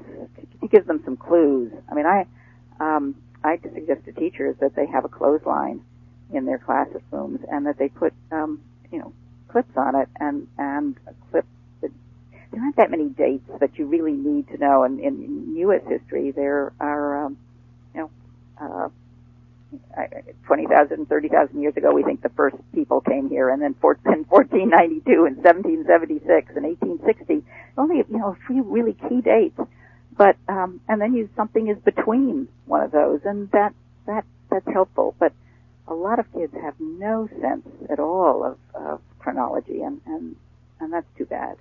[0.62, 1.72] to give them some clues.
[1.90, 2.26] I mean, I,
[2.80, 5.82] um, I suggest to teachers that they have a clothesline
[6.34, 9.14] in their classrooms and that they put, um, you know,
[9.48, 10.98] clips on it and, and
[11.32, 11.46] clip
[12.56, 14.84] there aren't that many dates that you really need to know.
[14.84, 15.82] And in, in U.S.
[15.90, 17.38] history, there are, um,
[17.94, 18.12] you know,
[18.60, 18.90] uh,
[20.46, 25.26] 20,000, 30,000 years ago, we think the first people came here, and then in 1492
[25.26, 27.44] and 1776 and 1860.
[27.78, 29.60] Only, you know, a few really key dates.
[30.18, 33.74] But, um, and then you, something is between one of those, and that,
[34.06, 35.14] that, that's helpful.
[35.20, 35.34] But
[35.88, 40.36] a lot of kids have no sense at all of, of chronology, and, and,
[40.80, 41.58] and that's too bad.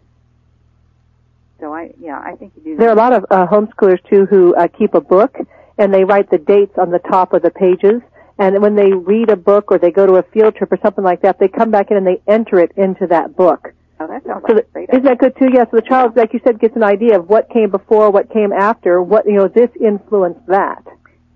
[1.61, 2.76] So I, yeah, I think you do.
[2.76, 5.37] There are a lot of uh, homeschoolers too who uh, keep a book
[5.78, 8.00] and they write the dates on the top of the pages.
[8.38, 11.04] And when they read a book or they go to a field trip or something
[11.04, 13.72] like that, they come back in and they enter it into that book.
[14.00, 14.88] Oh, that sounds so like great.
[14.90, 15.46] Isn't that good too?
[15.52, 15.66] Yes.
[15.66, 18.33] Yeah, so the child, like you said, gets an idea of what came before, what
[18.33, 20.85] came after, what you know, this influenced that.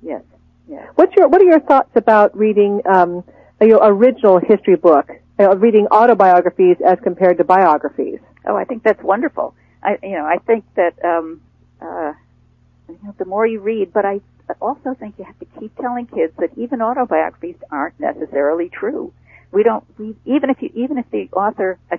[0.02, 0.22] Yes.
[0.68, 0.88] Yes.
[0.96, 3.22] What's your What are your thoughts about reading, um,
[3.60, 5.08] you know, original history book,
[5.38, 8.18] you know, reading autobiographies as compared to biographies?
[8.44, 9.54] Oh, I think that's wonderful.
[9.82, 11.40] I, you know, I think that um,
[11.80, 12.12] uh,
[12.88, 14.20] you know, the more you read, but I
[14.60, 19.12] also think you have to keep telling kids that even autobiographies aren't necessarily true.
[19.52, 21.96] We don't, we, even if you, even if the author uh,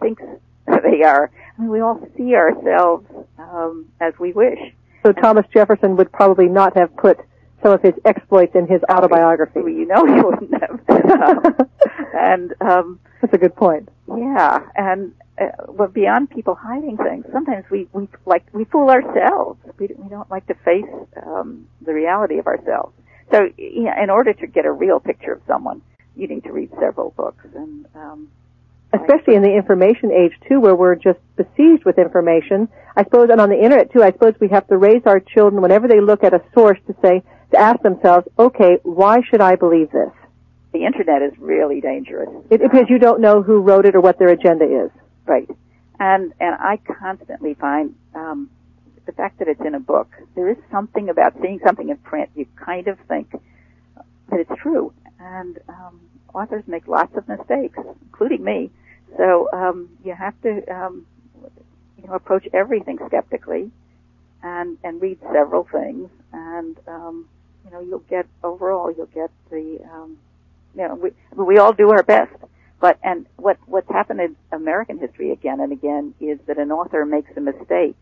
[0.00, 0.22] thinks
[0.66, 3.06] they are, I mean, we all see ourselves
[3.38, 4.58] um, as we wish.
[5.04, 7.18] So Thomas Jefferson would probably not have put
[7.62, 9.60] some of his exploits in his autobiography.
[9.60, 10.80] Well, you know he wouldn't have.
[12.14, 13.88] and um, that's a good point.
[14.06, 19.60] Yeah, and uh, well, beyond people hiding things, sometimes we we like we fool ourselves.
[19.78, 20.84] We we don't like to face
[21.26, 22.94] um, the reality of ourselves.
[23.32, 25.82] So, you know, in order to get a real picture of someone,
[26.14, 28.28] you need to read several books and um,
[28.92, 32.68] especially in the information age too, where we're just besieged with information.
[32.96, 35.62] I suppose, and on the internet too, I suppose we have to raise our children
[35.62, 39.56] whenever they look at a source to say, to ask themselves, okay, why should I
[39.56, 40.10] believe this?
[40.74, 42.28] The internet is really dangerous.
[42.50, 44.90] It, because you don't know who wrote it or what their agenda is.
[45.24, 45.48] Right.
[45.98, 48.50] And, and I constantly find, um,
[49.06, 52.28] the fact that it's in a book, there is something about seeing something in print,
[52.34, 53.30] you kind of think
[54.30, 54.92] that it's true.
[55.18, 56.00] And, um,
[56.34, 58.70] authors make lots of mistakes, including me.
[59.16, 61.06] So um, you have to um,
[61.96, 63.70] you know approach everything skeptically,
[64.42, 67.28] and and read several things, and um,
[67.64, 70.18] you know you'll get overall you'll get the um,
[70.76, 72.32] you know we we all do our best.
[72.80, 77.04] But and what what's happened in American history again and again is that an author
[77.06, 77.96] makes a mistake,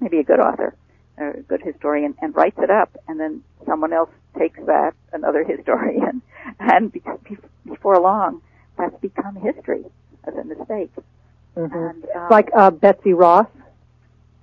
[0.00, 0.74] maybe a good author,
[1.18, 5.44] or a good historian, and writes it up, and then someone else takes that, another
[5.44, 6.22] historian,
[6.60, 6.92] and
[7.64, 8.42] before long,
[8.76, 9.84] that's become history
[10.24, 10.90] as a mistake.
[11.56, 11.74] Mm-hmm.
[11.74, 13.46] And, um, like uh, Betsy Ross.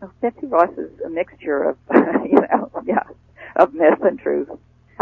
[0.02, 3.04] Well, Betsy Ross is a mixture of, you know, yeah,
[3.56, 4.50] of myth and truth.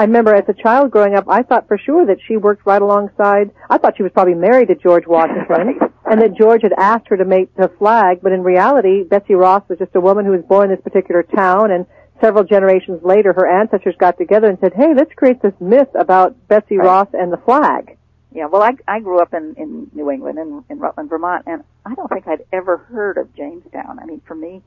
[0.02, 2.82] I remember as a child growing up, I thought for sure that she worked right
[2.82, 3.52] alongside.
[3.70, 5.76] I thought she was probably married to George Washington, right.
[6.10, 8.22] and that George had asked her to make the flag.
[8.24, 11.22] But in reality, Betsy Ross was just a woman who was born in this particular
[11.22, 11.86] town, and
[12.20, 16.36] several generations later, her ancestors got together and said, "Hey, let's create this myth about
[16.48, 16.86] Betsy right.
[16.88, 17.96] Ross and the flag."
[18.34, 21.64] Yeah, well, I I grew up in in New England in in Rutland, Vermont, and
[21.86, 24.00] I don't think I'd ever heard of Jamestown.
[24.00, 24.64] I mean, for me,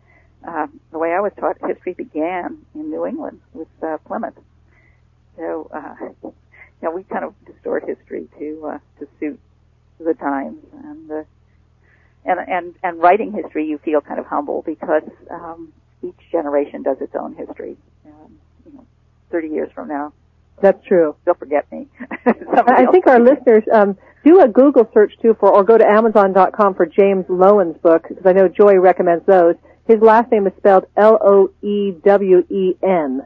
[0.46, 4.34] uh, the way I was taught history began in New England with uh, Plymouth.
[5.36, 6.34] So, uh, you
[6.82, 9.40] know, we kind of distort history to uh, to suit
[9.98, 11.22] the times, and uh,
[12.24, 15.72] and and and writing history, you feel kind of humble because um,
[16.02, 17.76] each generation does its own history.
[18.06, 18.86] Um, you know,
[19.30, 20.12] thirty years from now,
[20.60, 21.16] that's true.
[21.24, 21.88] They'll forget me.
[22.26, 26.74] I think our listeners um, do a Google search too for, or go to Amazon.com
[26.74, 29.56] for James Loewen's book because I know Joy recommends those.
[29.86, 33.22] His last name is spelled L O E W E N,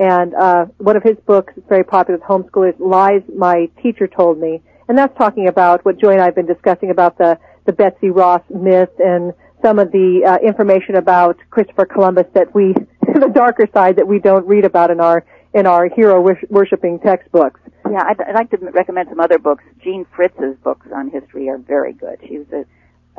[0.00, 4.60] and uh, one of his books very popular with homeschoolers, "Lies My Teacher Told Me,"
[4.88, 8.08] and that's talking about what Joy and I have been discussing about the the Betsy
[8.10, 12.72] Ross myth and some of the uh, information about Christopher Columbus that we,
[13.02, 17.60] the darker side that we don't read about in our in our hero worshipping textbooks.
[17.90, 19.64] Yeah, I'd, I'd, like to recommend some other books.
[19.82, 22.20] Jean Fritz's books on history are very good.
[22.22, 22.64] She's a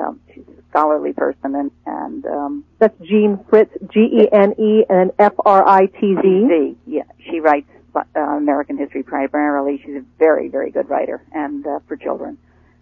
[0.01, 4.83] um, she's a scholarly person, and and um, that's Jean Fritz, G E N E
[4.89, 6.75] and F R I T Z.
[6.85, 9.81] Yeah, she writes uh, American history primarily.
[9.85, 12.37] She's a very very good writer, and uh, for children.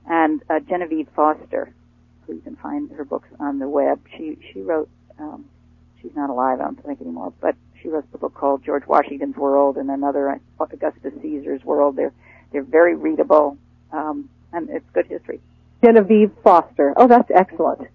[0.07, 1.71] And uh, Genevieve Foster,
[2.25, 3.99] who you can find her books on the web.
[4.17, 4.89] She she wrote.
[5.19, 5.45] Um,
[6.01, 9.35] she's not alive, I don't think anymore, but she wrote a book called George Washington's
[9.35, 11.95] World and another Augustus Caesar's World.
[11.95, 12.13] They're
[12.51, 13.57] they're very readable,
[13.91, 15.39] um, and it's good history.
[15.83, 16.93] Genevieve Foster.
[16.97, 17.87] Oh, that's excellent.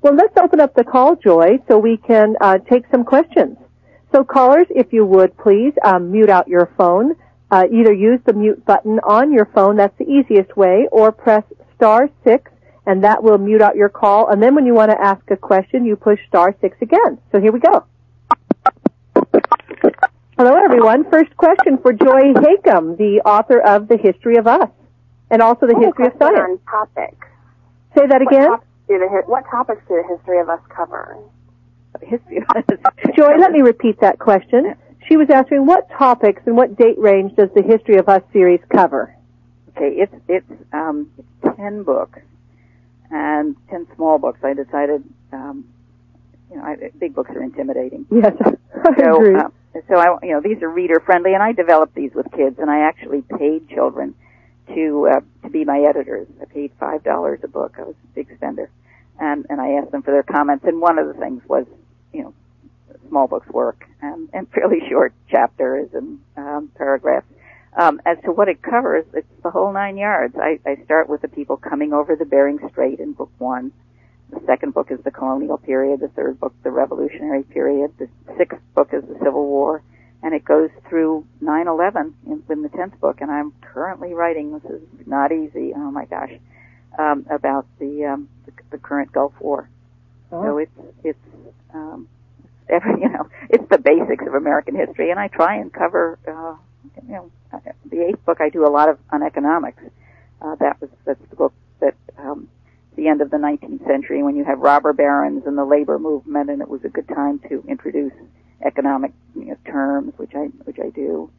[0.00, 3.56] Well, let's open up the call, Joy, so we can uh, take some questions.
[4.12, 7.14] So, callers, if you would please um, mute out your phone.
[7.50, 11.44] Uh, either use the mute button on your phone, that's the easiest way, or press
[11.76, 12.50] star six,
[12.86, 14.28] and that will mute out your call.
[14.28, 17.18] And then when you want to ask a question, you push star six again.
[17.30, 17.84] So here we go.
[20.38, 21.08] Hello, everyone.
[21.10, 24.70] First question for Joy Hakim, the author of The History of Us,
[25.30, 26.38] and also The History of Science.
[26.38, 27.26] On topics.
[27.94, 28.48] Say that what again.
[28.48, 28.66] Topics
[28.98, 31.18] the, what topics do The History of Us cover?
[32.02, 32.64] History of Us.
[33.16, 34.74] Joy, let me repeat that question.
[35.08, 38.60] She was asking what topics and what date range does The History of Us series
[38.70, 39.14] cover?
[39.70, 41.10] Okay, it's it's um,
[41.56, 42.20] ten books
[43.10, 44.38] and ten small books.
[44.44, 45.64] I decided, um,
[46.50, 48.06] you know, I, big books are intimidating.
[48.10, 49.36] Yes, I so, agree.
[49.36, 49.48] Uh,
[49.88, 52.70] so I, you know, these are reader friendly, and I developed these with kids, and
[52.70, 54.14] I actually paid children
[54.68, 56.26] to uh, to be my editors.
[56.40, 57.76] I paid five dollars a book.
[57.78, 58.70] I was a big spender,
[59.18, 60.64] and and I asked them for their comments.
[60.66, 61.66] And one of the things was,
[62.12, 62.34] you know,
[63.08, 67.26] small books work and and fairly short chapters and um, paragraphs.
[67.74, 70.36] Um, as to what it covers, it's the whole nine yards.
[70.36, 73.72] I, I start with the people coming over the Bering Strait in book one.
[74.30, 76.00] The second book is the colonial period.
[76.00, 77.92] The third book, the revolutionary period.
[77.98, 79.82] The sixth book is the Civil War.
[80.22, 83.20] And it goes through 9-11 in, in the tenth book.
[83.20, 86.32] And I'm currently writing, this is not easy, oh my gosh,
[86.98, 89.68] um, about the, um, the, the current Gulf War.
[90.30, 90.42] Oh.
[90.42, 91.18] So it's, it's,
[91.74, 92.08] um,
[92.68, 95.10] every, you know, it's the basics of American history.
[95.10, 96.56] And I try and cover, uh,
[97.06, 97.30] you know,
[97.84, 99.82] the eighth book I do a lot of on economics.
[100.40, 102.48] Uh, that was, that's the book that, um,
[102.96, 106.50] the end of the 19th century when you have robber barons and the labor movement,
[106.50, 108.12] and it was a good time to introduce
[108.64, 111.30] economic you know, terms, which I which I do.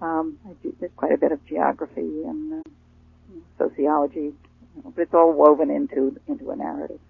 [0.00, 4.32] Um, I do there's quite a bit of geography and uh, sociology,
[4.76, 7.00] you know, but it's all woven into into a narrative.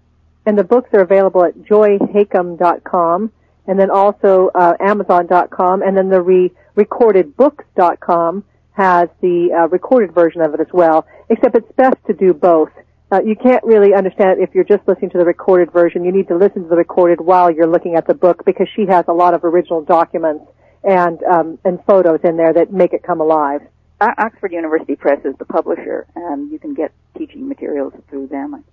[0.45, 3.31] And the books are available at joyhakim.com
[3.67, 8.43] and then also uh, amazon.com and then the re- recordedbooks.com
[8.73, 12.69] has the uh, recorded version of it as well, except it's best to do both.
[13.11, 16.03] Uh, you can't really understand it if you're just listening to the recorded version.
[16.03, 18.85] You need to listen to the recorded while you're looking at the book because she
[18.87, 20.45] has a lot of original documents
[20.83, 23.61] and um, and photos in there that make it come alive.
[24.01, 28.53] Oxford University Press is the publisher, and you can get teaching materials through them.
[28.55, 28.63] And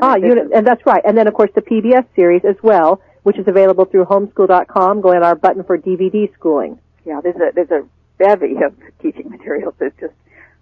[0.00, 1.02] Ah, uni- and that's right.
[1.04, 5.00] And then of course the PBS series as well, which is available through homeschool.com.
[5.00, 6.78] Go in our button for DVD schooling.
[7.04, 7.84] yeah, there's a there's a
[8.18, 9.74] bevy of teaching materials.
[9.78, 10.14] There's just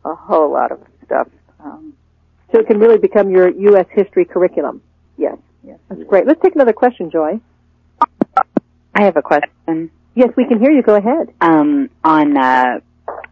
[0.05, 1.29] a whole lot of stuff.
[1.61, 1.95] Um,
[2.53, 3.87] So it can really become your U.S.
[3.91, 4.83] history curriculum.
[5.17, 5.79] yes, yes.
[5.89, 6.27] That's great.
[6.27, 7.41] Let's take another question, Joy.
[8.95, 9.91] I have a question.
[10.15, 10.83] Yes, we can hear you.
[10.83, 11.33] Go ahead.
[11.41, 12.81] Um, on uh,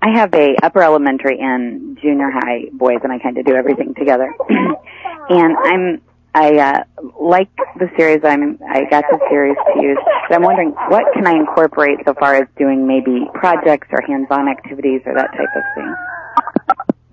[0.02, 3.94] I have a upper elementary and junior high boys, and I kind of do everything
[3.94, 4.32] together.
[4.48, 6.02] and I'm
[6.34, 6.84] I uh,
[7.18, 7.48] like
[7.78, 8.20] the series.
[8.22, 9.98] I'm I got the series to use.
[10.28, 14.48] But I'm wondering what can I incorporate so far as doing maybe projects or hands-on
[14.48, 15.94] activities or that type of thing.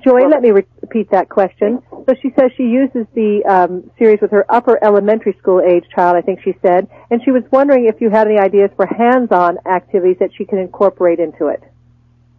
[0.03, 1.81] Joy, let me re- repeat that question.
[1.91, 6.17] So she says she uses the um, series with her upper elementary school age child,
[6.17, 9.59] I think she said, and she was wondering if you had any ideas for hands-on
[9.65, 11.63] activities that she can incorporate into it.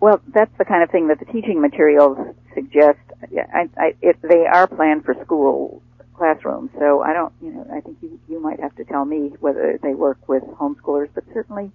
[0.00, 2.18] Well, that's the kind of thing that the teaching materials
[2.52, 2.98] suggest.
[3.22, 5.80] I, I, it, they are planned for school
[6.14, 9.32] classrooms, so I don't, you know, I think you, you might have to tell me
[9.40, 11.72] whether they work with homeschoolers, but certainly,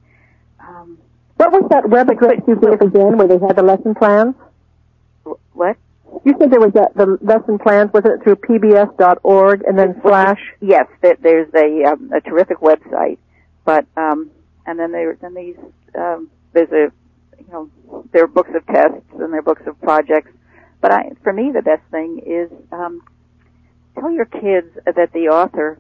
[0.60, 1.00] um,
[1.38, 4.36] What was that web address you gave again where they had the lesson plans?
[5.30, 5.78] Wh- what?
[6.26, 10.40] You said there was a, the lesson plans, wasn't it through pbs.org and then slash?
[10.60, 13.20] Yes, there, there's a, um, a terrific website,
[13.64, 14.32] but um,
[14.66, 15.56] and then there then these
[15.96, 16.92] um, there's a
[17.40, 17.70] you know
[18.12, 20.32] there are books of tests and there are books of projects,
[20.82, 23.02] but I for me the best thing is um,
[24.00, 25.80] tell your kids that the author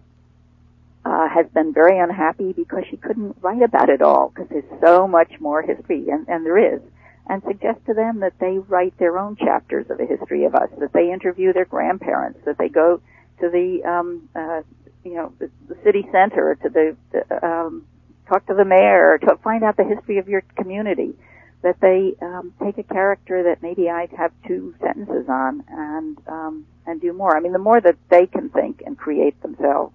[1.06, 5.08] uh, has been very unhappy because she couldn't write about it all because there's so
[5.08, 6.82] much more history and, and there is.
[7.30, 10.70] And suggest to them that they write their own chapters of a history of us,
[10.80, 13.02] that they interview their grandparents, that they go
[13.40, 14.62] to the um, uh,
[15.04, 17.86] you know the, the city center, to the, the um,
[18.28, 21.14] talk to the mayor, to find out the history of your community.
[21.62, 26.66] That they um, take a character that maybe I'd have two sentences on and um,
[26.88, 27.38] and do more.
[27.38, 29.94] I mean, the more that they can think and create themselves,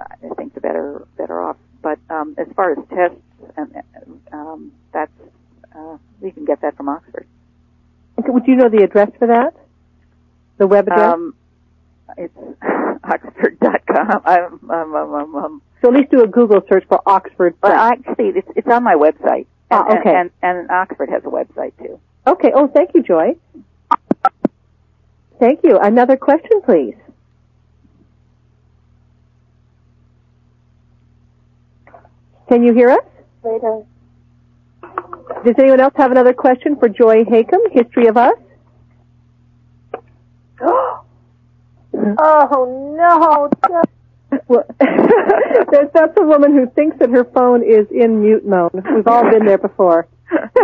[0.00, 1.56] I think the better better off.
[1.82, 3.20] But um, as far as tests,
[3.56, 3.82] and
[4.32, 5.12] um, that's
[5.78, 7.26] uh, you can get that from Oxford.
[8.18, 9.54] Okay, Would you know the address for that?
[10.58, 11.14] The web address?
[11.14, 11.34] Um,
[12.16, 12.34] it's
[13.04, 14.22] oxford.com.
[14.24, 17.54] I'm, I'm, I'm, I'm, I'm, so at least do a Google search for Oxford.
[17.62, 19.46] well, actually, it's, it's on my website.
[19.70, 20.14] Ah, And- okay.
[20.16, 22.00] And, and, and Oxford has a website too.
[22.26, 22.50] Okay.
[22.54, 23.36] Oh, thank you, Joy.
[25.38, 25.78] Thank you.
[25.78, 26.96] Another question, please.
[32.48, 33.04] Can you hear us?
[33.44, 33.82] Later.
[35.44, 38.34] Does anyone else have another question for Joy Hakim, History of Us?
[40.62, 41.04] oh
[42.96, 43.50] no!
[44.48, 48.72] Well, there's, that's a woman who thinks that her phone is in mute mode.
[48.74, 50.06] We've all been there before.
[50.30, 50.38] so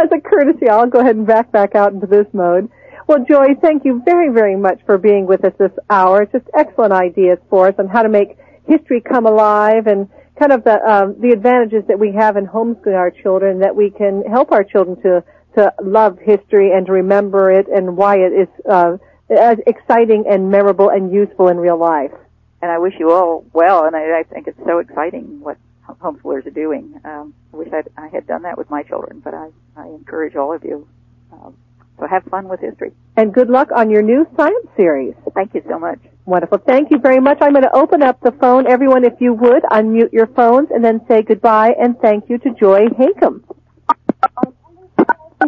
[0.00, 2.70] as a courtesy, I'll go ahead and back back out into this mode.
[3.06, 6.22] Well, Joy, thank you very, very much for being with us this hour.
[6.22, 10.08] It's just excellent ideas for us on how to make history come alive and
[10.38, 13.90] kind of the um, the advantages that we have in homeschooling our children that we
[13.90, 15.24] can help our children to
[15.56, 18.96] to love history and to remember it and why it is uh,
[19.30, 22.12] as exciting and memorable and useful in real life.
[22.60, 26.46] And I wish you all well, and I, I think it's so exciting what homeschoolers
[26.46, 26.98] are doing.
[27.04, 30.34] Um, I wish I'd, I had done that with my children, but I, I encourage
[30.34, 30.88] all of you.
[31.32, 31.56] Um,
[31.98, 32.92] so have fun with history.
[33.16, 35.14] And good luck on your new science series.
[35.34, 36.00] Thank you so much.
[36.26, 36.58] Wonderful.
[36.58, 37.38] Thank you very much.
[37.40, 38.66] I'm going to open up the phone.
[38.66, 42.50] Everyone, if you would, unmute your phones and then say goodbye and thank you to
[42.58, 43.44] Joy Hakim.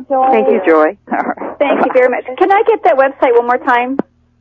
[0.09, 0.29] Joy.
[0.31, 0.99] Thank you, Joy.
[1.59, 2.27] Thank you very much.
[2.39, 3.97] Can I get that website one more time?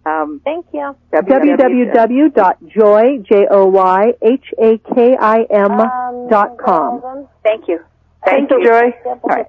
[0.05, 0.95] Um, Thank you.
[1.13, 2.43] www.joy,
[3.23, 4.17] J-O-Y-H-A-K-I-M
[6.29, 7.27] dot com.
[7.43, 7.79] Thank you.
[8.25, 8.93] Thank you, Joy.
[9.05, 9.47] All right.